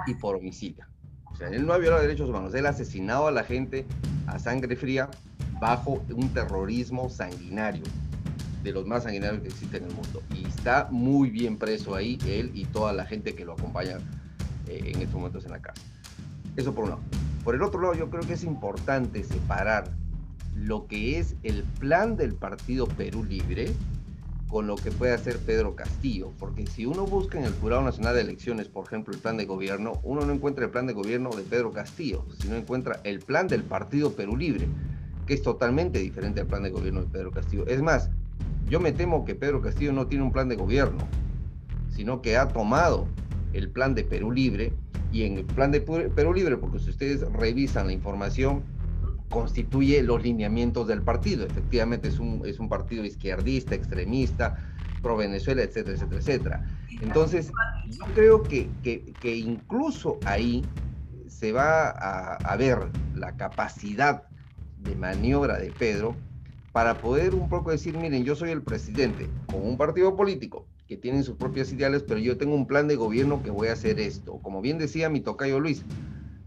y 0.06 0.14
por 0.14 0.36
homicidio. 0.36 0.84
O 1.24 1.36
sea, 1.36 1.48
él 1.48 1.66
no 1.66 1.72
ha 1.72 1.78
violado 1.78 2.02
derechos 2.02 2.28
humanos. 2.28 2.54
Él 2.54 2.66
ha 2.66 2.70
asesinado 2.70 3.26
a 3.26 3.30
la 3.30 3.44
gente 3.44 3.86
a 4.26 4.38
sangre 4.38 4.76
fría 4.76 5.08
bajo 5.60 6.02
un 6.14 6.28
terrorismo 6.32 7.08
sanguinario, 7.08 7.84
de 8.62 8.72
los 8.72 8.86
más 8.86 9.04
sanguinarios 9.04 9.42
que 9.42 9.48
existen 9.48 9.84
en 9.84 9.90
el 9.90 9.94
mundo. 9.94 10.22
Y 10.34 10.46
está 10.46 10.88
muy 10.90 11.30
bien 11.30 11.56
preso 11.56 11.94
ahí, 11.94 12.18
él 12.26 12.50
y 12.54 12.64
toda 12.66 12.92
la 12.92 13.06
gente 13.06 13.34
que 13.34 13.44
lo 13.44 13.52
acompaña 13.52 13.98
eh, 14.66 14.92
en 14.94 15.00
estos 15.00 15.14
momentos 15.14 15.44
en 15.44 15.52
la 15.52 15.60
casa. 15.60 15.80
Eso 16.56 16.74
por 16.74 16.84
un 16.84 16.90
lado. 16.90 17.02
Por 17.44 17.54
el 17.54 17.62
otro 17.62 17.80
lado, 17.80 17.94
yo 17.94 18.10
creo 18.10 18.26
que 18.26 18.32
es 18.32 18.44
importante 18.44 19.22
separar 19.22 19.90
lo 20.56 20.86
que 20.86 21.18
es 21.18 21.36
el 21.42 21.62
plan 21.78 22.16
del 22.16 22.34
Partido 22.34 22.86
Perú 22.86 23.24
Libre 23.24 23.70
con 24.48 24.66
lo 24.66 24.76
que 24.76 24.90
puede 24.90 25.12
hacer 25.12 25.38
Pedro 25.38 25.74
Castillo, 25.74 26.32
porque 26.38 26.66
si 26.66 26.86
uno 26.86 27.04
busca 27.04 27.38
en 27.38 27.44
el 27.44 27.52
Jurado 27.54 27.82
Nacional 27.82 28.14
de 28.14 28.22
Elecciones, 28.22 28.68
por 28.68 28.86
ejemplo, 28.86 29.12
el 29.12 29.20
plan 29.20 29.36
de 29.36 29.44
gobierno, 29.44 30.00
uno 30.04 30.24
no 30.24 30.32
encuentra 30.32 30.64
el 30.64 30.70
plan 30.70 30.86
de 30.86 30.92
gobierno 30.92 31.30
de 31.30 31.42
Pedro 31.42 31.72
Castillo, 31.72 32.24
sino 32.38 32.54
encuentra 32.54 33.00
el 33.04 33.18
plan 33.18 33.48
del 33.48 33.64
Partido 33.64 34.12
Perú 34.12 34.36
Libre, 34.36 34.68
que 35.26 35.34
es 35.34 35.42
totalmente 35.42 35.98
diferente 35.98 36.40
al 36.40 36.46
plan 36.46 36.62
de 36.62 36.70
gobierno 36.70 37.00
de 37.00 37.08
Pedro 37.08 37.32
Castillo. 37.32 37.66
Es 37.66 37.82
más, 37.82 38.08
yo 38.68 38.78
me 38.78 38.92
temo 38.92 39.24
que 39.24 39.34
Pedro 39.34 39.60
Castillo 39.60 39.92
no 39.92 40.06
tiene 40.06 40.24
un 40.24 40.32
plan 40.32 40.48
de 40.48 40.56
gobierno, 40.56 41.06
sino 41.90 42.22
que 42.22 42.36
ha 42.36 42.48
tomado 42.48 43.08
el 43.52 43.68
plan 43.68 43.94
de 43.94 44.04
Perú 44.04 44.30
Libre 44.30 44.72
y 45.12 45.24
en 45.24 45.38
el 45.38 45.44
plan 45.44 45.72
de 45.72 45.80
Perú 45.80 46.32
Libre, 46.32 46.56
porque 46.56 46.78
si 46.78 46.90
ustedes 46.90 47.20
revisan 47.32 47.88
la 47.88 47.92
información, 47.92 48.62
constituye 49.28 50.02
los 50.02 50.22
lineamientos 50.22 50.86
del 50.86 51.02
partido. 51.02 51.46
Efectivamente 51.46 52.08
es 52.08 52.18
un, 52.18 52.42
es 52.44 52.58
un 52.58 52.68
partido 52.68 53.04
izquierdista, 53.04 53.74
extremista, 53.74 54.56
pro 55.02 55.16
Venezuela, 55.16 55.62
etcétera, 55.62 55.94
etcétera, 55.96 56.20
etcétera. 56.20 56.64
Entonces, 57.02 57.50
yo 57.90 58.04
creo 58.14 58.42
que, 58.42 58.68
que, 58.82 59.36
incluso 59.36 60.18
ahí 60.24 60.64
se 61.28 61.52
va 61.52 61.90
a, 61.90 62.36
a, 62.36 62.56
ver 62.56 62.78
la 63.14 63.36
capacidad 63.36 64.22
de 64.78 64.94
maniobra 64.94 65.58
de 65.58 65.70
Pedro 65.70 66.16
para 66.72 67.00
poder 67.00 67.34
un 67.34 67.48
poco 67.48 67.70
decir, 67.70 67.96
miren, 67.96 68.24
yo 68.24 68.34
soy 68.34 68.50
el 68.50 68.62
presidente 68.62 69.28
con 69.46 69.66
un 69.66 69.76
partido 69.76 70.16
político 70.16 70.66
que 70.86 70.96
tiene 70.96 71.22
sus 71.22 71.36
propias 71.36 71.72
ideales, 71.72 72.04
pero 72.06 72.20
yo 72.20 72.36
tengo 72.36 72.54
un 72.54 72.66
plan 72.66 72.86
de 72.86 72.96
gobierno 72.96 73.42
que 73.42 73.50
voy 73.50 73.68
a 73.68 73.72
hacer 73.72 73.98
esto. 73.98 74.38
Como 74.42 74.60
bien 74.60 74.78
decía 74.78 75.08
mi 75.08 75.20
tocayo 75.20 75.58
Luis, 75.58 75.84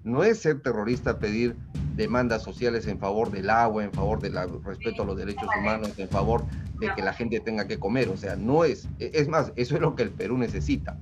no 0.03 0.23
es 0.23 0.39
ser 0.39 0.61
terrorista 0.61 1.19
pedir 1.19 1.55
demandas 1.95 2.43
sociales 2.43 2.87
en 2.87 2.97
favor 2.97 3.29
del 3.29 3.49
agua, 3.49 3.83
en 3.83 3.91
favor 3.91 4.21
del 4.21 4.35
respeto 4.63 5.03
a 5.03 5.05
los 5.05 5.17
derechos 5.17 5.49
humanos, 5.59 5.91
en 5.97 6.07
favor 6.07 6.45
de 6.79 6.89
que 6.95 7.01
la 7.01 7.13
gente 7.13 7.39
tenga 7.41 7.67
que 7.67 7.77
comer. 7.77 8.07
O 8.09 8.17
sea, 8.17 8.35
no 8.35 8.63
es, 8.63 8.87
es 8.99 9.27
más, 9.27 9.51
eso 9.57 9.75
es 9.75 9.81
lo 9.81 9.95
que 9.95 10.03
el 10.03 10.11
Perú 10.11 10.37
necesita. 10.37 10.97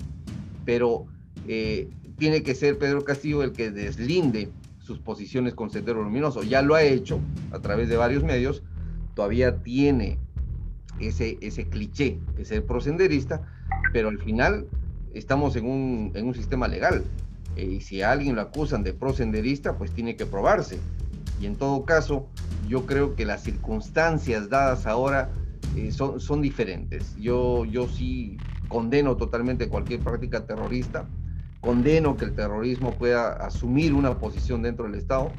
Pero 0.66 1.06
eh, 1.48 1.90
tiene 2.18 2.42
que 2.42 2.56
ser 2.56 2.80
Pedro 2.80 3.06
Castillo 3.06 3.44
el 3.44 3.52
que 3.52 3.70
deslinde 3.70 4.50
sus 4.80 5.00
posiciones 5.00 5.54
con 5.54 5.70
Sendero 5.70 6.02
Luminoso. 6.02 6.42
Ya 6.44 6.62
lo 6.62 6.74
ha 6.74 6.82
hecho 6.82 7.20
a 7.52 7.60
través 7.60 7.90
de 7.90 7.98
varios 7.98 8.24
medios, 8.24 8.64
todavía 9.14 9.62
tiene 9.62 10.18
ese, 11.00 11.38
ese 11.42 11.70
cliché 11.70 12.20
de 12.36 12.46
ser 12.46 12.66
prosenderista, 12.66 13.42
pero 13.94 14.10
al 14.10 14.18
final 14.18 14.66
estamos 15.14 15.56
en 15.56 15.66
un, 15.66 16.12
en 16.16 16.26
un 16.26 16.34
sistema 16.34 16.68
legal 16.68 17.04
eh, 17.58 17.66
y 17.66 17.82
si 17.82 18.02
a 18.02 18.12
alguien 18.12 18.36
lo 18.36 18.42
acusan 18.42 18.84
de 18.84 18.94
prosenderista, 18.94 19.78
pues 19.78 19.92
tiene 19.92 20.16
que 20.16 20.26
probarse. 20.26 20.80
Y 21.42 21.48
en 21.48 21.56
todo 21.56 21.86
caso, 21.86 22.28
yo 22.68 22.86
creo 22.86 23.16
que 23.16 23.26
las 23.26 23.44
circunstancias 23.44 24.50
dadas 24.50 24.86
ahora 24.86 25.30
eh, 25.76 25.92
son, 25.92 26.20
son 26.20 26.42
diferentes. 26.42 27.16
Yo, 27.18 27.66
yo 27.66 27.88
sí 27.88 28.38
condeno 28.68 29.18
totalmente 29.18 29.70
cualquier 29.70 30.02
práctica 30.02 30.46
terrorista, 30.46 31.06
condeno 31.62 32.16
que 32.16 32.26
el 32.26 32.36
terrorismo 32.36 32.92
pueda 32.94 33.34
asumir 33.34 33.94
una 33.94 34.20
posición 34.20 34.62
dentro 34.62 34.86
del 34.86 34.96
Estado, 34.96 35.32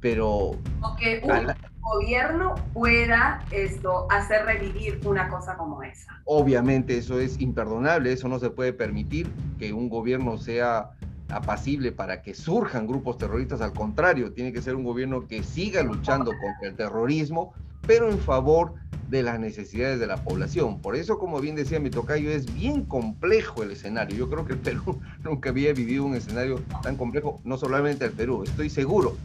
pero... 0.00 0.28
O 0.28 0.96
que 0.98 1.20
un 1.24 1.54
gobierno 1.80 2.54
pueda 2.72 3.44
esto, 3.50 4.06
hacer 4.10 4.44
revivir 4.44 5.00
una 5.04 5.28
cosa 5.28 5.56
como 5.56 5.82
esa. 5.82 6.20
Obviamente 6.24 6.98
eso 6.98 7.18
es 7.18 7.40
imperdonable, 7.40 8.12
eso 8.12 8.28
no 8.28 8.38
se 8.38 8.50
puede 8.50 8.72
permitir 8.72 9.30
que 9.58 9.72
un 9.72 9.88
gobierno 9.88 10.38
sea 10.38 10.90
apacible 11.30 11.92
para 11.92 12.22
que 12.22 12.34
surjan 12.34 12.86
grupos 12.86 13.18
terroristas, 13.18 13.60
al 13.60 13.72
contrario, 13.72 14.32
tiene 14.32 14.52
que 14.52 14.62
ser 14.62 14.74
un 14.74 14.84
gobierno 14.84 15.26
que 15.26 15.42
siga 15.42 15.82
luchando 15.82 16.32
contra 16.32 16.68
el 16.68 16.74
terrorismo, 16.74 17.52
pero 17.86 18.10
en 18.10 18.18
favor 18.18 18.74
de 19.08 19.22
las 19.22 19.40
necesidades 19.40 19.98
de 19.98 20.06
la 20.06 20.22
población. 20.22 20.80
Por 20.80 20.96
eso, 20.96 21.18
como 21.18 21.40
bien 21.40 21.56
decía 21.56 21.80
mi 21.80 21.90
tocayo, 21.90 22.30
es 22.30 22.52
bien 22.54 22.84
complejo 22.84 23.62
el 23.62 23.70
escenario. 23.70 24.16
Yo 24.16 24.28
creo 24.28 24.44
que 24.44 24.52
el 24.54 24.58
Perú 24.58 25.00
nunca 25.24 25.50
había 25.50 25.72
vivido 25.72 26.04
un 26.04 26.14
escenario 26.14 26.60
tan 26.82 26.96
complejo, 26.96 27.40
no 27.44 27.56
solamente 27.56 28.04
el 28.04 28.12
Perú, 28.12 28.42
estoy 28.44 28.70
seguro 28.70 29.16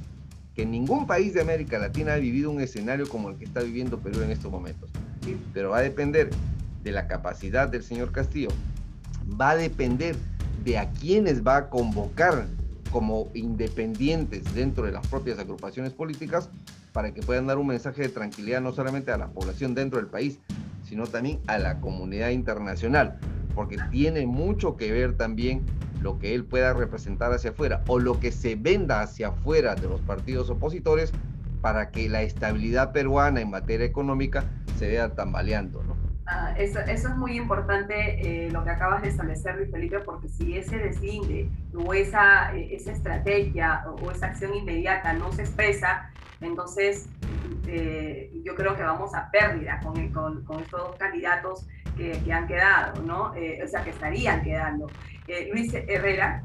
que 0.56 0.66
ningún 0.66 1.08
país 1.08 1.34
de 1.34 1.42
América 1.42 1.80
Latina 1.80 2.14
ha 2.14 2.18
vivido 2.18 2.52
un 2.52 2.62
escenario 2.62 3.10
como 3.10 3.30
el 3.30 3.38
que 3.38 3.46
está 3.46 3.62
viviendo 3.62 4.00
Perú 4.00 4.22
en 4.22 4.32
estos 4.32 4.52
momentos. 4.52 4.90
Pero 5.54 5.72
va 5.72 5.80
a 5.80 5.82
depender 5.82 6.30
de 6.84 6.92
la 6.92 7.08
capacidad 7.08 7.68
del 7.68 7.82
señor 7.82 8.12
Castillo, 8.12 8.50
va 9.40 9.52
a 9.52 9.56
depender 9.56 10.16
de 10.64 10.78
a 10.78 10.90
quienes 10.92 11.46
va 11.46 11.58
a 11.58 11.70
convocar 11.70 12.46
como 12.92 13.30
independientes 13.34 14.54
dentro 14.54 14.86
de 14.86 14.92
las 14.92 15.06
propias 15.08 15.40
agrupaciones 15.40 15.94
políticas 15.94 16.50
para 16.94 17.14
que 17.14 17.22
puedan 17.22 17.48
dar 17.48 17.58
un 17.58 17.68
mensaje 17.68 18.04
de 18.04 18.10
tranquilidad 18.10 18.62
no 18.62 18.72
solamente 18.72 19.12
a 19.12 19.18
la 19.18 19.28
población 19.28 19.74
dentro 19.74 20.00
del 20.00 20.08
país, 20.08 20.40
sino 20.84 21.08
también 21.08 21.40
a 21.48 21.58
la 21.58 21.82
comunidad 21.82 22.30
internacional, 22.30 23.18
porque 23.56 23.78
tiene 23.90 24.28
mucho 24.28 24.78
que 24.78 24.92
ver 24.92 25.18
también 25.18 25.66
lo 26.02 26.20
que 26.20 26.36
él 26.36 26.44
pueda 26.44 26.74
representar 26.74 27.34
hacia 27.34 27.52
afuera 27.52 27.82
o 27.88 27.98
lo 27.98 28.20
que 28.20 28.32
se 28.32 28.56
venda 28.56 29.02
hacia 29.02 29.30
afuera 29.30 29.74
de 29.74 29.88
los 29.88 30.02
partidos 30.02 30.50
opositores 30.50 31.12
para 31.62 31.90
que 31.92 32.10
la 32.10 32.22
estabilidad 32.22 32.92
peruana 32.92 33.42
en 33.42 33.50
materia 33.50 33.86
económica 33.86 34.44
se 34.78 34.88
vea 34.88 35.16
tambaleando, 35.16 35.82
¿no? 35.84 36.03
Ah, 36.36 36.52
eso, 36.58 36.80
es 36.80 37.08
muy 37.16 37.38
importante 37.38 37.94
eh, 38.46 38.50
lo 38.50 38.64
que 38.64 38.72
acabas 38.72 39.04
de 39.04 39.10
establecer, 39.10 39.56
Luis 39.56 39.70
Felipe, 39.70 40.00
porque 40.00 40.28
si 40.28 40.58
ese 40.58 40.80
deslinde 40.80 41.48
o 41.76 41.94
esa, 41.94 42.56
eh, 42.56 42.70
esa 42.72 42.92
estrategia 42.92 43.86
o, 44.02 44.10
esa 44.10 44.28
acción 44.28 44.56
inmediata 44.56 45.14
no 45.14 45.32
se 45.32 45.44
expresa, 45.44 46.10
entonces 46.42 47.08
eh, 47.68 48.32
yo 48.44 48.56
creo 48.56 48.76
que 48.76 48.82
vamos 48.82 49.14
a 49.14 49.30
pérdida 49.30 49.80
con, 49.84 50.10
con, 50.10 50.44
con 50.44 50.62
estos 50.62 50.80
dos 50.80 50.96
candidatos 50.96 51.68
que, 51.96 52.14
que, 52.26 52.34
han 52.34 52.48
quedado, 52.48 53.00
¿no? 53.04 53.26
o 53.26 53.68
sea, 53.68 53.84
que 53.84 53.92
estarían 53.92 54.42
quedando. 54.42 54.88
Luis 55.52 55.72
Herrera. 55.72 56.42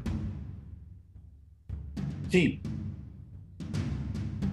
Sí, 2.29 2.61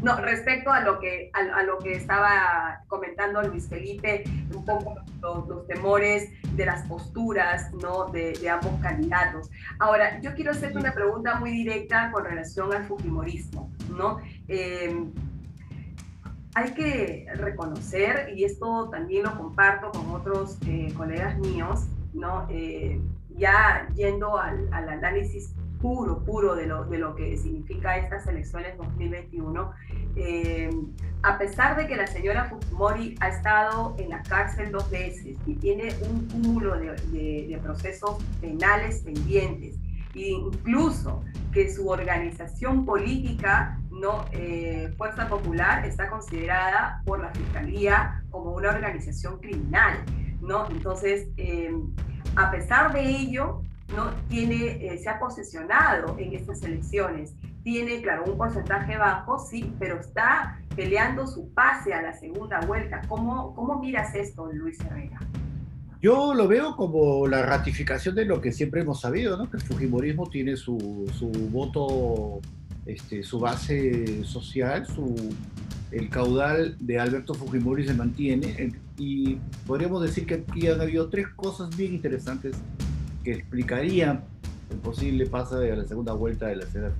no, 0.07 0.17
respecto 0.21 0.71
a 0.71 0.83
lo 0.83 1.01
que, 1.01 1.33
a, 1.33 1.65
lo 1.65 1.79
que 1.79 1.95
estaba 1.95 2.81
comentando 2.87 3.43
Luis 3.43 3.69
Felipe, 3.69 4.23
un 4.55 4.65
poco 4.65 4.95
los, 5.21 5.67
temores 5.67 6.31
de 6.53 6.65
las 6.65 6.87
posturas 6.87 7.73
¿no? 7.75 8.07
de, 8.13 8.49
ambos 8.49 8.81
candidatos. 8.81 9.51
Ahora, 9.81 10.21
yo 10.21 10.33
quiero 10.35 10.53
hacerte 10.53 10.79
una 10.79 10.93
pregunta 10.93 11.41
muy 11.41 11.51
directa 11.51 12.13
con 12.13 12.25
relación 12.25 12.73
al 12.73 12.85
Fujimorismo. 12.85 13.69
¿no? 13.99 14.19
Eh, 14.47 14.97
hay 16.55 16.71
que 16.71 17.27
reconocer, 17.35 18.33
y 18.37 18.45
esto 18.45 18.89
también 18.91 19.25
lo 19.25 19.37
comparto 19.37 19.91
con 19.91 20.09
otros 20.13 20.57
eh, 20.69 20.95
colegas 20.97 21.37
míos, 21.39 21.89
¿no? 22.15 22.47
Eh, 22.49 23.01
ya 23.37 23.89
yendo 23.95 24.39
al, 24.39 24.73
al 24.73 24.89
análisis 24.89 25.53
puro, 25.81 26.25
puro 26.25 26.55
de 26.55 26.67
lo, 26.67 26.85
de 26.85 26.99
lo 26.99 27.15
que 27.15 27.37
significa 27.37 27.97
estas 27.97 28.27
elecciones 28.27 28.77
2021, 28.79 29.73
eh, 30.17 30.71
a 31.23 31.37
pesar 31.37 31.77
de 31.77 31.87
que 31.87 31.95
la 31.95 32.07
señora 32.07 32.47
Fujimori 32.47 33.17
ha 33.21 33.29
estado 33.29 33.95
en 33.99 34.09
la 34.09 34.23
cárcel 34.23 34.73
dos 34.73 34.91
veces 34.91 35.37
y 35.47 35.55
tiene 35.57 35.95
un 36.09 36.27
cúmulo 36.29 36.75
de, 36.79 37.61
procesos 37.63 38.23
penales 38.41 39.03
pendientes, 39.03 39.77
e 40.15 40.31
incluso 40.31 41.23
que 41.53 41.71
su 41.71 41.89
organización 41.89 42.87
política, 42.87 43.79
no 43.91 44.25
eh, 44.33 44.95
Fuerza 44.97 45.29
Popular, 45.29 45.85
está 45.85 46.09
considerada 46.09 47.03
por 47.05 47.21
la 47.21 47.31
Fiscalía 47.31 48.23
como 48.31 48.53
una 48.53 48.71
organización 48.71 49.39
criminal, 49.39 50.03
¿no? 50.41 50.67
Entonces, 50.71 51.29
eh, 51.37 51.75
a 52.37 52.51
pesar 52.51 52.93
de 52.95 53.03
ello, 53.03 53.63
¿no? 53.95 54.15
Tiene, 54.29 54.97
se 54.99 55.09
ha 55.09 55.19
posesionado 55.19 56.17
en 56.19 56.33
estas 56.35 56.63
elecciones. 56.63 57.35
Tiene, 57.67 58.01
claro, 58.01 58.23
un 58.31 58.39
porcentaje 58.39 58.97
bajo, 58.97 59.41
sí, 59.41 59.73
pero 59.81 59.99
está 59.99 60.61
peleando 60.77 61.27
su 61.27 61.53
pase 61.53 61.93
a 61.93 62.01
la 62.01 62.13
segunda 62.13 62.61
vuelta. 62.61 63.03
¿Cómo, 63.09 63.57
cómo 63.57 63.81
miras 63.81 64.15
esto, 64.15 64.49
Luis 64.53 64.79
Herrera? 64.83 65.19
Yo 66.01 66.33
lo 66.33 66.47
veo 66.47 66.77
como 66.77 67.27
la 67.27 67.43
ratificación 67.43 68.15
de 68.15 68.25
lo 68.25 68.41
que 68.41 68.53
siempre 68.53 68.83
hemos 68.83 69.01
sabido, 69.01 69.37
¿no? 69.37 69.51
que 69.51 69.57
el 69.57 69.65
Fujimorismo 69.65 70.29
tiene 70.29 70.57
su, 70.57 71.11
su 71.19 71.29
voto, 71.51 72.39
este, 72.87 73.25
su 73.25 73.41
base 73.41 74.23
social, 74.23 74.87
su, 74.87 75.35
el 75.91 76.09
caudal 76.09 76.77
de 76.79 77.01
Alberto 77.01 77.35
Fujimori 77.35 77.85
se 77.85 77.95
mantiene 77.95 78.75
y 78.97 79.41
podríamos 79.67 80.03
decir 80.03 80.25
que 80.25 80.35
aquí 80.35 80.69
han 80.69 80.81
habido 80.81 81.09
tres 81.09 81.27
cosas 81.35 81.77
bien 81.77 81.95
interesantes 81.95 82.55
que 83.25 83.33
explicaría 83.33 84.23
el 84.71 84.77
posible 84.77 85.27
paso 85.27 85.59
de 85.59 85.75
la 85.75 85.85
segunda 85.85 86.13
vuelta 86.13 86.47
de 86.47 86.55
la 86.55 86.67
ciudad. 86.67 86.93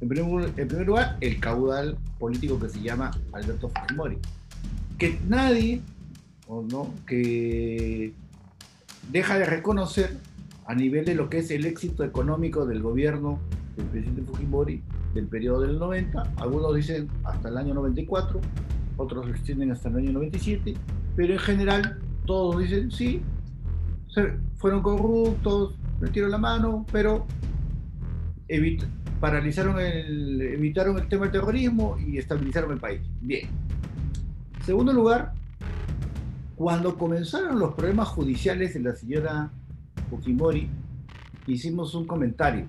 En 0.00 0.08
primer, 0.08 0.52
en 0.56 0.68
primer 0.68 0.86
lugar, 0.86 1.16
el 1.20 1.40
caudal 1.40 1.96
político 2.18 2.58
que 2.58 2.68
se 2.68 2.80
llama 2.80 3.10
Alberto 3.32 3.70
Fujimori. 3.70 4.18
Que 4.98 5.18
nadie, 5.28 5.80
o 6.46 6.62
no, 6.62 6.92
que 7.06 8.12
deja 9.10 9.38
de 9.38 9.46
reconocer 9.46 10.16
a 10.66 10.74
nivel 10.74 11.04
de 11.04 11.14
lo 11.14 11.30
que 11.30 11.38
es 11.38 11.50
el 11.50 11.64
éxito 11.64 12.04
económico 12.04 12.66
del 12.66 12.82
gobierno 12.82 13.38
del 13.76 13.86
presidente 13.86 14.22
Fujimori 14.22 14.82
del 15.14 15.26
periodo 15.26 15.60
del 15.62 15.78
90. 15.78 16.34
Algunos 16.36 16.74
dicen 16.74 17.08
hasta 17.24 17.48
el 17.48 17.56
año 17.56 17.74
94, 17.74 18.40
otros 18.96 19.26
lo 19.26 19.32
extienden 19.32 19.70
hasta 19.70 19.88
el 19.88 19.96
año 19.96 20.12
97, 20.12 20.74
pero 21.14 21.32
en 21.32 21.38
general 21.38 21.98
todos 22.26 22.58
dicen 22.58 22.90
sí, 22.90 23.22
fueron 24.56 24.82
corruptos, 24.82 25.74
metieron 26.00 26.30
la 26.30 26.38
mano, 26.38 26.86
pero 26.90 27.26
paralizaron 29.20 29.80
el, 29.80 30.40
evitaron 30.40 30.98
el 30.98 31.08
tema 31.08 31.24
del 31.24 31.32
terrorismo 31.32 31.96
y 31.98 32.18
estabilizaron 32.18 32.72
el 32.72 32.78
país. 32.78 33.00
Bien. 33.20 33.48
Segundo 34.64 34.92
lugar, 34.92 35.32
cuando 36.56 36.96
comenzaron 36.96 37.58
los 37.58 37.74
problemas 37.74 38.08
judiciales 38.08 38.74
de 38.74 38.80
la 38.80 38.94
señora 38.94 39.50
Fujimori, 40.10 40.68
hicimos 41.46 41.94
un 41.94 42.06
comentario, 42.06 42.66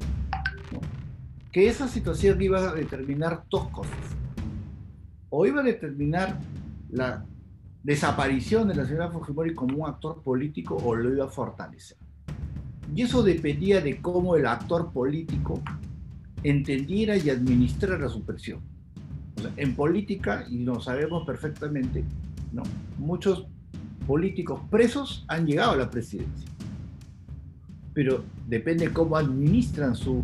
que 1.51 1.67
esa 1.67 1.87
situación 1.87 2.41
iba 2.41 2.59
a 2.69 2.73
determinar 2.73 3.43
dos 3.49 3.69
cosas. 3.69 3.97
O 5.29 5.45
iba 5.45 5.61
a 5.61 5.63
determinar 5.63 6.37
la 6.89 7.25
desaparición 7.83 8.67
de 8.67 8.75
la 8.75 8.85
señora 8.85 9.09
Fujimori 9.09 9.55
como 9.55 9.83
un 9.83 9.89
actor 9.89 10.21
político 10.21 10.75
o 10.75 10.95
lo 10.95 11.13
iba 11.13 11.25
a 11.25 11.29
fortalecer. 11.29 11.97
Y 12.95 13.01
eso 13.03 13.23
dependía 13.23 13.81
de 13.81 14.01
cómo 14.01 14.35
el 14.35 14.45
actor 14.45 14.91
político 14.91 15.61
entendiera 16.43 17.17
y 17.17 17.29
administrara 17.29 18.09
su 18.09 18.23
presión. 18.23 18.61
en 19.55 19.75
política, 19.75 20.47
y 20.49 20.63
lo 20.63 20.81
sabemos 20.81 21.23
perfectamente, 21.25 22.03
¿no? 22.51 22.63
muchos 22.97 23.45
políticos 24.07 24.61
presos 24.71 25.25
han 25.27 25.45
llegado 25.45 25.73
a 25.73 25.75
la 25.75 25.91
presidencia. 25.91 26.49
Pero 27.93 28.23
depende 28.47 28.91
cómo 28.91 29.15
administran 29.15 29.95
su, 29.95 30.23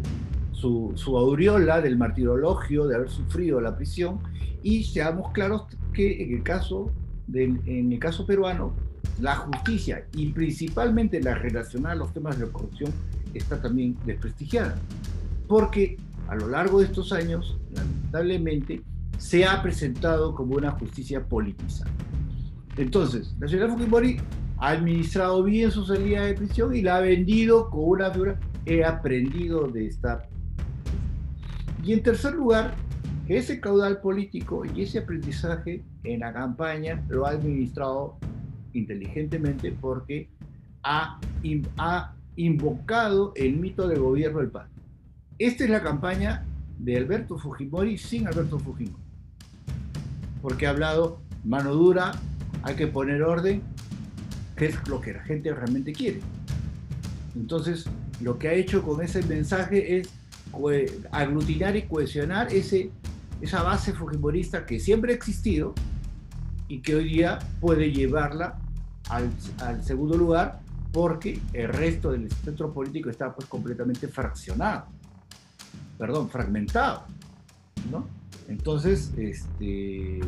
su, 0.52 0.94
su 0.96 1.16
aureola 1.16 1.80
del 1.80 1.96
martirologio, 1.96 2.88
de 2.88 2.96
haber 2.96 3.10
sufrido 3.10 3.62
la 3.62 3.76
prisión, 3.76 4.20
y 4.64 4.84
seamos 4.84 5.32
claros 5.32 5.66
que 5.94 6.24
en 6.24 6.38
el 6.38 6.44
caso 6.44 6.92
en 7.32 7.92
el 7.92 8.00
caso 8.00 8.26
peruano, 8.26 8.74
la 9.20 9.36
justicia 9.36 10.06
y 10.14 10.28
principalmente 10.32 11.22
la 11.22 11.36
relacionada 11.36 11.94
a 11.94 11.98
los 11.98 12.14
temas 12.14 12.38
de 12.38 12.46
la 12.46 12.52
corrupción 12.52 12.92
está 13.34 13.62
también 13.62 13.98
desprestigiada. 14.06 14.76
Porque 15.48 15.98
a 16.28 16.36
lo 16.36 16.48
largo 16.48 16.80
de 16.80 16.86
estos 16.86 17.12
años, 17.12 17.58
lamentablemente, 17.74 18.82
se 19.18 19.46
ha 19.46 19.62
presentado 19.62 20.34
como 20.34 20.56
una 20.56 20.72
justicia 20.72 21.24
politizada. 21.24 21.92
Entonces, 22.78 23.36
la 23.40 23.48
señora 23.48 23.72
Fujimori 23.74 24.18
ha 24.58 24.70
administrado 24.70 25.44
bien 25.44 25.70
su 25.72 25.86
salida 25.86 26.26
de 26.26 26.34
prisión 26.34 26.76
y 26.76 26.82
la 26.82 26.98
ha 26.98 27.02
vendido 27.02 27.70
con 27.70 27.82
una 27.84 28.12
figura, 28.12 28.40
he 28.66 28.84
aprendido 28.84 29.68
de 29.68 29.88
esta. 29.88 30.28
Y 31.84 31.94
en 31.94 32.02
tercer 32.02 32.34
lugar, 32.34 32.76
ese 33.28 33.60
caudal 33.60 34.02
político 34.02 34.64
y 34.66 34.84
ese 34.84 35.00
aprendizaje 35.00 35.84
en 36.04 36.22
la 36.22 36.34
campaña 36.34 37.04
lo 37.10 37.26
ha 37.26 37.32
administrado 37.32 38.18
inteligentemente 38.74 39.72
porque 39.72 40.30
ha, 40.84 41.20
ha 41.78 42.14
invocado 42.36 43.34
el 43.36 43.58
mito 43.58 43.88
del 43.88 44.00
gobierno 44.00 44.40
del 44.40 44.50
PAN. 44.50 44.68
Esta 45.40 45.64
es 45.64 45.70
la 45.70 45.82
campaña 45.82 46.46
de 46.80 46.98
Alberto 46.98 47.38
Fujimori 47.38 47.98
sin 47.98 48.28
Alberto 48.28 48.60
Fujimori. 48.60 49.04
Porque 50.42 50.68
ha 50.68 50.72
hablado 50.72 51.22
mano 51.44 51.74
dura, 51.74 52.12
hay 52.64 52.76
que 52.76 52.88
poner 52.88 53.24
orden, 53.24 53.62
que 54.56 54.68
es 54.68 54.88
lo 54.88 55.00
que 55.02 55.14
la 55.14 55.24
gente 55.24 55.54
realmente 55.54 55.94
quiere. 55.94 56.20
Entonces, 57.36 57.86
lo 58.22 58.38
que 58.38 58.50
ha 58.50 58.54
hecho 58.54 58.84
con 58.84 59.02
ese 59.02 59.24
mensaje 59.24 59.98
es 59.98 60.10
aglutinar 61.12 61.76
y 61.76 61.84
cohesionar 61.84 62.54
ese 62.54 62.92
esa 63.44 63.62
base 63.62 63.92
fujimorista 63.92 64.66
que 64.66 64.80
siempre 64.80 65.12
ha 65.12 65.16
existido 65.16 65.76
y 66.70 66.80
que 66.80 66.96
hoy 66.96 67.10
día 67.10 67.40
puede 67.60 67.92
llevarla 67.92 68.58
al, 69.16 69.30
al 69.60 69.84
segundo 69.84 70.18
lugar 70.18 70.60
porque 70.92 71.40
el 71.54 71.70
resto 71.70 72.12
del 72.12 72.32
centro 72.32 72.72
político 72.72 73.10
está 73.10 73.34
pues 73.34 73.48
completamente 73.48 74.08
fraccionado, 74.08 74.86
perdón, 75.98 76.30
fragmentado, 76.30 77.04
¿no? 77.92 78.08
Entonces, 78.48 79.12
este, 79.18 80.20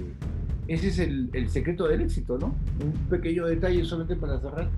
ese 0.67 0.87
es 0.87 0.99
el, 0.99 1.29
el, 1.33 1.49
secreto 1.49 1.87
del 1.87 2.01
éxito, 2.01 2.37
¿no? 2.39 2.55
Un 2.83 2.93
pequeño 3.09 3.45
detalle 3.45 3.85
solamente 3.85 4.15
para 4.15 4.39
cerrar. 4.39 4.69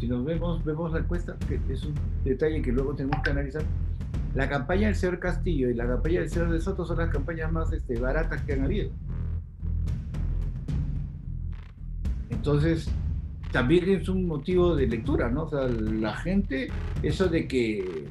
Si 0.00 0.08
nos 0.08 0.24
vemos, 0.24 0.64
vemos 0.64 0.92
la 0.92 1.00
encuesta, 1.00 1.36
que 1.46 1.60
es 1.72 1.84
un 1.84 1.94
detalle 2.24 2.62
que 2.62 2.72
luego 2.72 2.94
tenemos 2.94 3.22
que 3.22 3.30
analizar 3.30 3.62
la 4.34 4.48
campaña 4.48 4.86
del 4.86 4.96
señor 4.96 5.18
Castillo 5.20 5.68
y 5.68 5.74
la 5.74 5.86
campaña 5.86 6.20
del 6.20 6.30
señor 6.30 6.50
de 6.50 6.60
Soto 6.60 6.84
son 6.84 6.98
las 6.98 7.10
campañas 7.10 7.52
más 7.52 7.72
este, 7.72 8.00
baratas 8.00 8.42
que 8.42 8.54
han 8.54 8.64
habido. 8.64 8.90
Entonces, 12.30 12.88
también 13.52 13.88
es 13.90 14.08
un 14.08 14.26
motivo 14.26 14.76
de 14.76 14.86
lectura, 14.86 15.28
¿no? 15.28 15.44
O 15.44 15.50
sea, 15.50 15.66
la 15.68 16.16
gente, 16.16 16.68
eso 17.02 17.28
de 17.28 17.48
que 17.48 18.08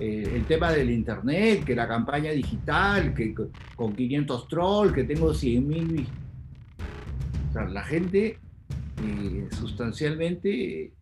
eh, 0.00 0.32
el 0.34 0.44
tema 0.44 0.72
del 0.72 0.90
internet, 0.90 1.64
que 1.64 1.74
la 1.74 1.88
campaña 1.88 2.30
digital, 2.30 3.14
que 3.14 3.34
con 3.76 3.94
500 3.94 4.48
trolls, 4.48 4.92
que 4.92 5.04
tengo 5.04 5.34
100 5.34 5.68
mil. 5.68 6.06
O 7.50 7.52
sea, 7.52 7.64
la 7.66 7.82
gente 7.82 8.38
eh, 9.04 9.48
sustancialmente 9.50 10.84
eh, 10.84 10.92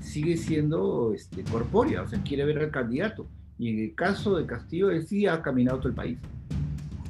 sigue 0.00 0.36
siendo 0.36 1.12
este, 1.14 1.44
corpórea, 1.44 2.02
o 2.02 2.08
sea, 2.08 2.22
quiere 2.22 2.44
ver 2.44 2.58
al 2.58 2.70
candidato. 2.70 3.26
Y 3.58 3.68
en 3.68 3.78
el 3.78 3.94
caso 3.94 4.36
de 4.36 4.46
Castillo, 4.46 4.90
él 4.90 5.06
sí 5.06 5.26
ha 5.26 5.40
caminado 5.42 5.78
todo 5.78 5.88
el 5.90 5.94
país. 5.94 6.18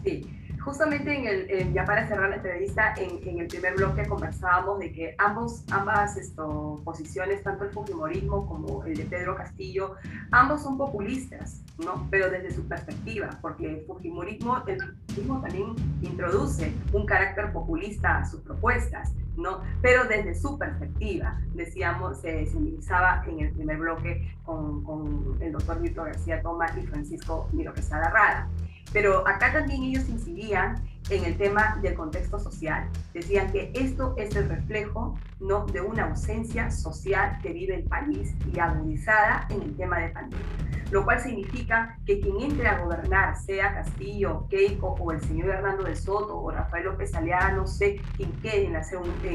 Sí, 0.04 0.26
justamente 0.64 1.14
en 1.14 1.26
el, 1.26 1.72
ya 1.72 1.84
para 1.84 2.08
cerrar 2.08 2.30
la 2.30 2.36
entrevista, 2.36 2.94
en, 2.96 3.38
el 3.38 3.46
primer 3.48 3.74
bloque 3.74 4.06
conversábamos 4.06 4.78
de 4.78 4.92
que 4.92 5.14
ambos, 5.18 5.64
ambas 5.70 6.16
esto, 6.16 6.80
posiciones, 6.84 7.42
tanto 7.42 7.64
el 7.64 7.70
Fujimorismo 7.70 8.46
como 8.46 8.84
el 8.84 8.96
de 8.96 9.04
Pedro 9.04 9.36
Castillo, 9.36 9.96
ambos 10.30 10.62
son 10.62 10.78
populistas, 10.78 11.62
¿no? 11.78 12.08
Pero 12.10 12.30
desde 12.30 12.50
su 12.50 12.66
perspectiva, 12.66 13.30
porque 13.42 13.66
el 13.66 13.84
Fujimorismo, 13.86 14.62
el 14.66 14.78
Fujimorismo 15.08 15.40
también 15.42 15.74
introduce 16.00 16.72
un 16.92 17.04
carácter 17.04 17.52
populista 17.52 18.18
a 18.18 18.24
sus 18.24 18.40
propuestas, 18.40 19.12
¿no? 19.36 19.60
Pero 19.82 20.04
desde 20.04 20.34
su 20.34 20.58
perspectiva, 20.58 21.40
decíamos, 21.54 22.20
se 22.20 22.46
simbolizaba 22.46 23.22
en 23.26 23.40
el 23.40 23.52
primer 23.52 23.78
bloque 23.78 24.34
con, 24.44 24.82
con 24.84 25.36
el 25.40 25.52
doctor 25.52 25.80
Víctor 25.80 26.06
García 26.06 26.40
Toma 26.40 26.66
y 26.80 26.86
Francisco 26.86 27.48
Miro 27.52 27.74
Quesada 27.74 28.08
Rada. 28.08 28.48
Pero 28.94 29.26
acá 29.26 29.52
también 29.52 29.82
ellos 29.82 30.08
incidían 30.08 30.76
en 31.10 31.24
el 31.24 31.36
tema 31.36 31.80
del 31.82 31.94
contexto 31.94 32.38
social. 32.38 32.88
Decían 33.12 33.50
que 33.50 33.72
esto 33.74 34.14
es 34.16 34.34
el 34.36 34.48
reflejo 34.48 35.18
¿no? 35.40 35.66
de 35.66 35.80
una 35.80 36.04
ausencia 36.04 36.70
social 36.70 37.38
que 37.42 37.52
vive 37.52 37.74
el 37.74 37.82
país 37.82 38.36
y 38.52 38.58
agudizada 38.60 39.48
en 39.50 39.62
el 39.62 39.76
tema 39.76 39.98
de 39.98 40.10
pandemia. 40.10 40.46
Lo 40.92 41.04
cual 41.04 41.18
significa 41.18 41.98
que 42.06 42.20
quien 42.20 42.40
entre 42.40 42.68
a 42.68 42.78
gobernar, 42.78 43.36
sea 43.36 43.74
Castillo, 43.74 44.46
Keiko 44.48 44.94
o 45.00 45.10
el 45.10 45.20
señor 45.22 45.48
Hernando 45.48 45.82
de 45.82 45.96
Soto 45.96 46.38
o 46.38 46.52
Rafael 46.52 46.84
López 46.84 47.12
Aliaga, 47.16 47.50
no 47.50 47.66
sé 47.66 48.00
quién 48.16 48.30
quede 48.34 48.66
en, 48.66 48.76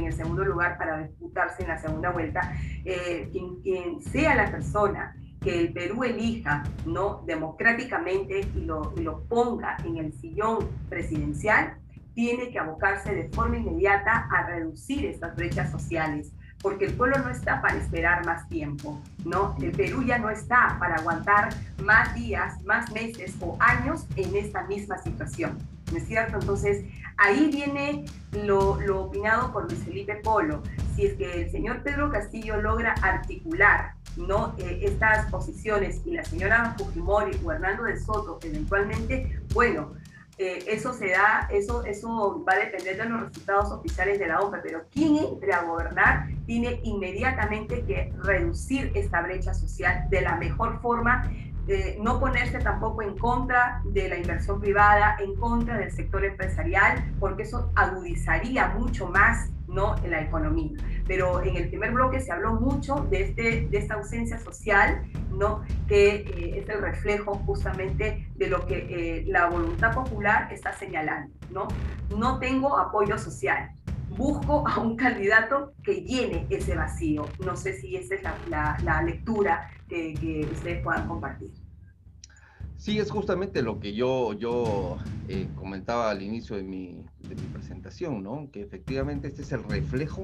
el 0.05 0.13
segundo 0.13 0.45
lugar 0.45 0.77
para 0.77 0.99
disputarse 0.99 1.63
en 1.63 1.67
la 1.67 1.77
segunda 1.77 2.11
vuelta, 2.11 2.53
eh, 2.85 3.29
quien 3.61 4.01
sea 4.01 4.35
la 4.35 4.49
persona 4.49 5.17
que 5.41 5.59
el 5.59 5.73
Perú 5.73 6.03
elija 6.03 6.63
¿no? 6.85 7.23
democráticamente 7.25 8.41
y 8.55 8.61
lo, 8.61 8.93
lo 8.97 9.23
ponga 9.23 9.77
en 9.85 9.97
el 9.97 10.13
sillón 10.13 10.67
presidencial, 10.89 11.77
tiene 12.13 12.49
que 12.49 12.59
abocarse 12.59 13.13
de 13.13 13.29
forma 13.29 13.57
inmediata 13.57 14.27
a 14.29 14.47
reducir 14.47 15.05
estas 15.05 15.35
brechas 15.35 15.71
sociales, 15.71 16.33
porque 16.61 16.85
el 16.85 16.93
pueblo 16.93 17.19
no 17.19 17.29
está 17.29 17.61
para 17.61 17.77
esperar 17.77 18.25
más 18.25 18.47
tiempo, 18.49 18.99
¿no? 19.23 19.55
El 19.61 19.71
Perú 19.71 20.03
ya 20.03 20.17
no 20.17 20.29
está 20.29 20.75
para 20.79 20.95
aguantar 20.95 21.49
más 21.81 22.13
días, 22.15 22.61
más 22.63 22.91
meses 22.91 23.35
o 23.39 23.55
años 23.61 24.05
en 24.17 24.35
esta 24.35 24.63
misma 24.63 24.97
situación, 24.97 25.57
¿no 25.91 25.97
es 25.97 26.07
cierto? 26.07 26.37
Entonces, 26.39 26.83
ahí 27.17 27.49
viene 27.49 28.03
lo, 28.33 28.79
lo 28.81 29.03
opinado 29.03 29.53
por 29.53 29.71
Luis 29.71 29.83
Felipe 29.85 30.15
Polo. 30.15 30.61
Si 30.99 31.05
es 31.05 31.13
que 31.13 31.43
el 31.43 31.49
señor 31.49 31.81
Pedro 31.81 32.11
Castillo 32.11 32.61
logra 32.61 32.93
articular 33.01 33.93
¿no? 34.17 34.53
Eh, 34.57 34.81
estas 34.81 35.31
posiciones 35.31 36.01
y 36.03 36.11
la 36.11 36.25
señora 36.25 36.75
Fujimori 36.77 37.39
o 37.41 37.53
Hernando 37.53 37.83
de 37.83 37.97
Soto 37.97 38.37
eventualmente, 38.43 39.39
bueno, 39.53 39.93
eh, 40.37 40.61
eso 40.67 40.91
se 40.91 41.11
da, 41.11 41.47
eso, 41.51 41.85
eso 41.85 42.43
va 42.45 42.51
a 42.51 42.65
depender 42.65 42.97
de 42.97 43.05
los 43.05 43.29
resultados 43.29 43.71
oficiales 43.71 44.19
de 44.19 44.27
la 44.27 44.41
OPE, 44.41 44.57
pero 44.61 44.81
quien 44.91 45.15
entre 45.15 45.53
a 45.53 45.61
gobernar 45.61 46.27
tiene 46.45 46.81
inmediatamente 46.83 47.85
que 47.85 48.11
reducir 48.21 48.91
esta 48.93 49.21
brecha 49.21 49.53
social 49.53 50.05
de 50.09 50.19
la 50.19 50.35
mejor 50.35 50.81
forma 50.81 51.31
no 51.99 52.19
ponerse 52.19 52.57
tampoco 52.57 53.03
en 53.03 53.15
contra 53.15 53.81
de 53.85 54.09
la 54.09 54.17
inversión 54.17 54.59
privada, 54.59 55.15
en 55.19 55.35
contra 55.35 55.77
del 55.77 55.91
sector 55.91 56.25
empresarial, 56.25 57.13
porque 57.19 57.43
eso 57.43 57.71
agudizaría 57.75 58.69
mucho 58.69 59.07
más 59.07 59.51
¿no? 59.69 59.95
en 60.03 60.11
la 60.11 60.21
economía. 60.21 60.71
Pero 61.07 61.41
en 61.43 61.55
el 61.55 61.69
primer 61.69 61.91
bloque 61.91 62.19
se 62.19 62.31
habló 62.31 62.53
mucho 62.53 63.07
de, 63.09 63.21
este, 63.23 63.67
de 63.69 63.77
esta 63.77 63.95
ausencia 63.95 64.39
social, 64.39 65.03
¿no? 65.31 65.61
que 65.87 66.15
eh, 66.15 66.59
es 66.59 66.69
el 66.69 66.81
reflejo 66.81 67.35
justamente 67.45 68.27
de 68.35 68.47
lo 68.47 68.65
que 68.65 68.87
eh, 68.89 69.25
la 69.27 69.47
voluntad 69.47 69.93
popular 69.93 70.51
está 70.51 70.73
señalando. 70.73 71.33
¿no? 71.51 71.67
no 72.15 72.39
tengo 72.39 72.77
apoyo 72.77 73.17
social, 73.17 73.71
busco 74.09 74.67
a 74.67 74.79
un 74.79 74.95
candidato 74.95 75.73
que 75.83 76.01
llene 76.01 76.45
ese 76.49 76.75
vacío. 76.75 77.25
No 77.45 77.55
sé 77.55 77.73
si 77.73 77.95
esa 77.95 78.15
es 78.15 78.23
la, 78.49 79.01
lectura 79.03 79.69
que, 79.87 80.47
ustedes 80.51 80.83
puedan 80.83 81.07
compartir. 81.07 81.51
Sí, 82.79 82.97
es 82.97 83.11
justamente 83.11 83.61
lo 83.61 83.81
que 83.81 83.93
yo, 83.93 84.31
yo 84.31 84.97
eh, 85.27 85.49
comentaba 85.55 86.09
al 86.09 86.21
inicio 86.21 86.55
de 86.55 86.63
mi, 86.63 87.03
de 87.27 87.35
mi 87.35 87.41
presentación, 87.51 88.23
¿no? 88.23 88.49
que 88.53 88.61
efectivamente 88.61 89.27
este 89.27 89.41
es 89.41 89.51
el 89.51 89.65
reflejo 89.65 90.23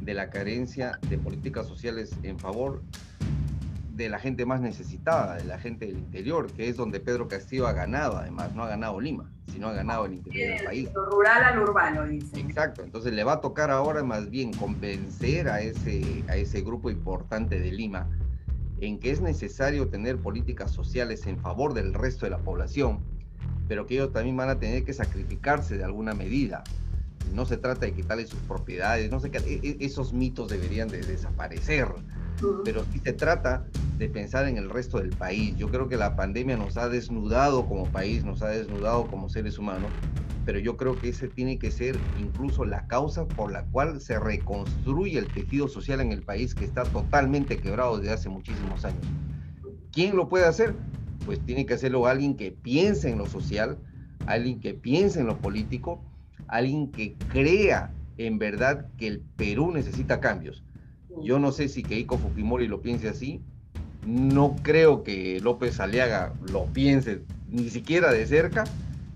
de 0.00 0.12
la 0.12 0.28
carencia 0.28 0.98
de 1.08 1.18
políticas 1.18 1.68
sociales 1.68 2.10
en 2.24 2.40
favor 2.40 2.82
de 3.92 4.08
la 4.08 4.18
gente 4.18 4.44
más 4.44 4.60
necesitada, 4.60 5.36
de 5.36 5.44
la 5.44 5.56
gente 5.60 5.86
del 5.86 5.98
interior, 5.98 6.50
que 6.50 6.68
es 6.68 6.76
donde 6.76 6.98
Pedro 6.98 7.28
Castillo 7.28 7.68
ha 7.68 7.72
ganado, 7.72 8.16
además, 8.16 8.52
no 8.56 8.64
ha 8.64 8.68
ganado 8.68 9.00
Lima, 9.00 9.30
sino 9.52 9.68
ha 9.68 9.72
ganado 9.72 10.06
el 10.06 10.14
interior 10.14 10.56
del 10.56 10.66
país. 10.66 10.90
Lo 10.92 11.04
rural 11.04 11.44
al 11.44 11.60
urbano, 11.60 12.04
dice. 12.08 12.40
Exacto, 12.40 12.82
entonces 12.82 13.12
le 13.12 13.22
va 13.22 13.34
a 13.34 13.40
tocar 13.40 13.70
ahora 13.70 14.02
más 14.02 14.30
bien 14.30 14.52
convencer 14.52 15.48
a 15.48 15.60
ese, 15.60 16.24
a 16.26 16.34
ese 16.34 16.60
grupo 16.62 16.90
importante 16.90 17.60
de 17.60 17.70
Lima 17.70 18.08
en 18.86 18.98
que 18.98 19.10
es 19.10 19.20
necesario 19.20 19.88
tener 19.88 20.18
políticas 20.18 20.70
sociales 20.70 21.26
en 21.26 21.38
favor 21.38 21.74
del 21.74 21.94
resto 21.94 22.26
de 22.26 22.30
la 22.30 22.38
población, 22.38 23.00
pero 23.68 23.86
que 23.86 23.94
ellos 23.94 24.12
también 24.12 24.36
van 24.36 24.50
a 24.50 24.58
tener 24.58 24.84
que 24.84 24.92
sacrificarse 24.92 25.76
de 25.76 25.84
alguna 25.84 26.14
medida. 26.14 26.64
No 27.32 27.46
se 27.46 27.56
trata 27.56 27.86
de 27.86 27.92
quitarle 27.92 28.26
sus 28.26 28.40
propiedades, 28.40 29.10
no 29.10 29.20
sé 29.20 29.30
qué, 29.30 29.38
e, 29.38 29.68
e, 29.68 29.84
esos 29.84 30.12
mitos 30.12 30.48
deberían 30.50 30.88
de 30.88 31.00
desaparecer 31.00 31.88
pero 32.64 32.84
sí 32.92 33.00
se 33.02 33.12
trata 33.12 33.64
de 33.98 34.08
pensar 34.08 34.48
en 34.48 34.56
el 34.56 34.70
resto 34.70 34.98
del 34.98 35.10
país. 35.10 35.56
Yo 35.56 35.68
creo 35.68 35.88
que 35.88 35.96
la 35.96 36.16
pandemia 36.16 36.56
nos 36.56 36.76
ha 36.76 36.88
desnudado 36.88 37.66
como 37.66 37.86
país, 37.86 38.24
nos 38.24 38.42
ha 38.42 38.48
desnudado 38.48 39.06
como 39.06 39.28
seres 39.28 39.58
humanos, 39.58 39.90
pero 40.44 40.58
yo 40.58 40.76
creo 40.76 40.98
que 40.98 41.08
ese 41.08 41.28
tiene 41.28 41.58
que 41.58 41.70
ser 41.70 41.96
incluso 42.20 42.64
la 42.64 42.86
causa 42.86 43.26
por 43.26 43.52
la 43.52 43.64
cual 43.66 44.00
se 44.00 44.18
reconstruye 44.18 45.18
el 45.18 45.26
tejido 45.26 45.68
social 45.68 46.00
en 46.00 46.12
el 46.12 46.22
país 46.22 46.54
que 46.54 46.64
está 46.64 46.84
totalmente 46.84 47.58
quebrado 47.58 47.98
desde 47.98 48.12
hace 48.12 48.28
muchísimos 48.28 48.84
años. 48.84 49.04
¿Quién 49.92 50.16
lo 50.16 50.28
puede 50.28 50.46
hacer? 50.46 50.74
Pues 51.24 51.40
tiene 51.40 51.66
que 51.66 51.74
hacerlo 51.74 52.06
alguien 52.06 52.36
que 52.36 52.50
piense 52.50 53.10
en 53.10 53.18
lo 53.18 53.26
social, 53.26 53.78
alguien 54.26 54.60
que 54.60 54.74
piense 54.74 55.20
en 55.20 55.26
lo 55.26 55.38
político, 55.38 56.02
alguien 56.48 56.90
que 56.90 57.14
crea 57.28 57.92
en 58.18 58.38
verdad 58.38 58.88
que 58.98 59.06
el 59.06 59.20
Perú 59.36 59.72
necesita 59.72 60.20
cambios 60.20 60.64
yo 61.22 61.38
no 61.38 61.52
sé 61.52 61.68
si 61.68 61.82
Keiko 61.82 62.18
Fujimori 62.18 62.66
lo 62.66 62.80
piense 62.80 63.08
así. 63.08 63.40
No 64.06 64.56
creo 64.62 65.02
que 65.02 65.40
López 65.40 65.80
Aliaga 65.80 66.32
lo 66.50 66.66
piense 66.66 67.22
ni 67.48 67.70
siquiera 67.70 68.12
de 68.12 68.26
cerca. 68.26 68.64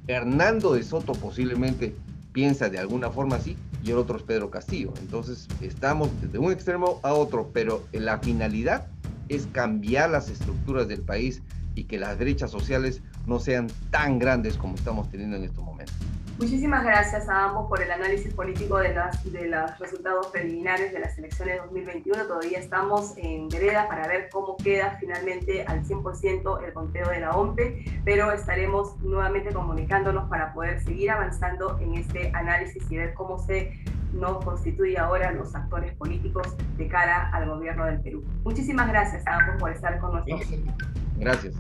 Hernando 0.09 0.73
de 0.73 0.83
Soto 0.83 1.13
posiblemente 1.13 1.95
piensa 2.33 2.71
de 2.71 2.79
alguna 2.79 3.11
forma 3.11 3.37
así 3.37 3.57
y 3.85 3.91
el 3.91 3.99
otro 3.99 4.17
es 4.17 4.23
Pedro 4.23 4.51
Castillo. 4.51 4.93
Entonces 5.01 5.47
estamos 5.61 6.09
de 6.33 6.39
un 6.39 6.51
extremo 6.51 6.99
a 7.03 7.13
otro, 7.13 7.51
pero 7.53 7.87
la 7.93 8.19
finalidad 8.19 8.87
es 9.29 9.47
cambiar 9.53 10.11
las 10.11 10.31
estructuras 10.31 10.89
del 10.89 11.03
país 11.03 11.43
y 11.75 11.85
que 11.85 11.99
las 11.99 12.19
brechas 12.19 12.51
sociales 12.51 13.03
no 13.27 13.39
sean 13.39 13.69
tan 13.91 14.19
grandes 14.19 14.57
como 14.57 14.75
estamos 14.75 15.11
teniendo 15.11 15.37
en 15.37 15.45
estos 15.45 15.63
momentos. 15.63 15.95
Muchísimas 16.39 16.85
gracias 16.85 17.29
a 17.29 17.47
ambos 17.47 17.69
por 17.69 17.83
el 17.83 17.91
análisis 17.91 18.33
político 18.33 18.79
de, 18.79 18.95
las, 18.95 19.25
de 19.33 19.49
los 19.49 19.77
resultados 19.81 20.29
preliminares 20.29 20.93
de 20.93 21.01
las 21.01 21.19
elecciones 21.19 21.57
de 21.57 21.61
2021. 21.63 22.27
Todavía 22.27 22.61
estamos 22.61 23.15
en 23.17 23.49
vereda 23.49 23.89
para 23.89 24.07
ver 24.07 24.29
cómo 24.31 24.57
queda 24.57 24.97
finalmente 25.01 25.65
al 25.67 25.85
100% 25.85 26.65
el 26.65 26.73
conteo 26.73 27.09
de 27.09 27.21
la 27.21 27.33
OMPE, 27.33 28.03
pero 28.05 28.31
estaremos 28.31 28.97
nuevamente 29.01 29.53
comunicándonos 29.53 30.31
para 30.31 30.55
poder 30.55 30.81
seguir 30.81 31.11
avanzando 31.11 31.77
en 31.81 31.95
este 31.95 32.31
análisis 32.33 32.89
y 32.89 32.97
ver 32.97 33.15
cómo 33.15 33.41
se 33.41 33.73
nos 34.13 34.45
constituye 34.45 34.97
ahora 34.97 35.33
los 35.33 35.53
actores 35.57 35.93
políticos 35.97 36.47
de 36.77 36.87
cara 36.87 37.31
al 37.31 37.49
gobierno 37.49 37.85
del 37.85 38.01
Perú. 38.01 38.25
Muchísimas 38.45 38.87
gracias 38.87 39.27
a 39.27 39.39
ambos 39.39 39.57
por 39.59 39.73
estar 39.73 39.99
con 39.99 40.13
nosotros. 40.13 40.49
Gracias. 41.17 41.57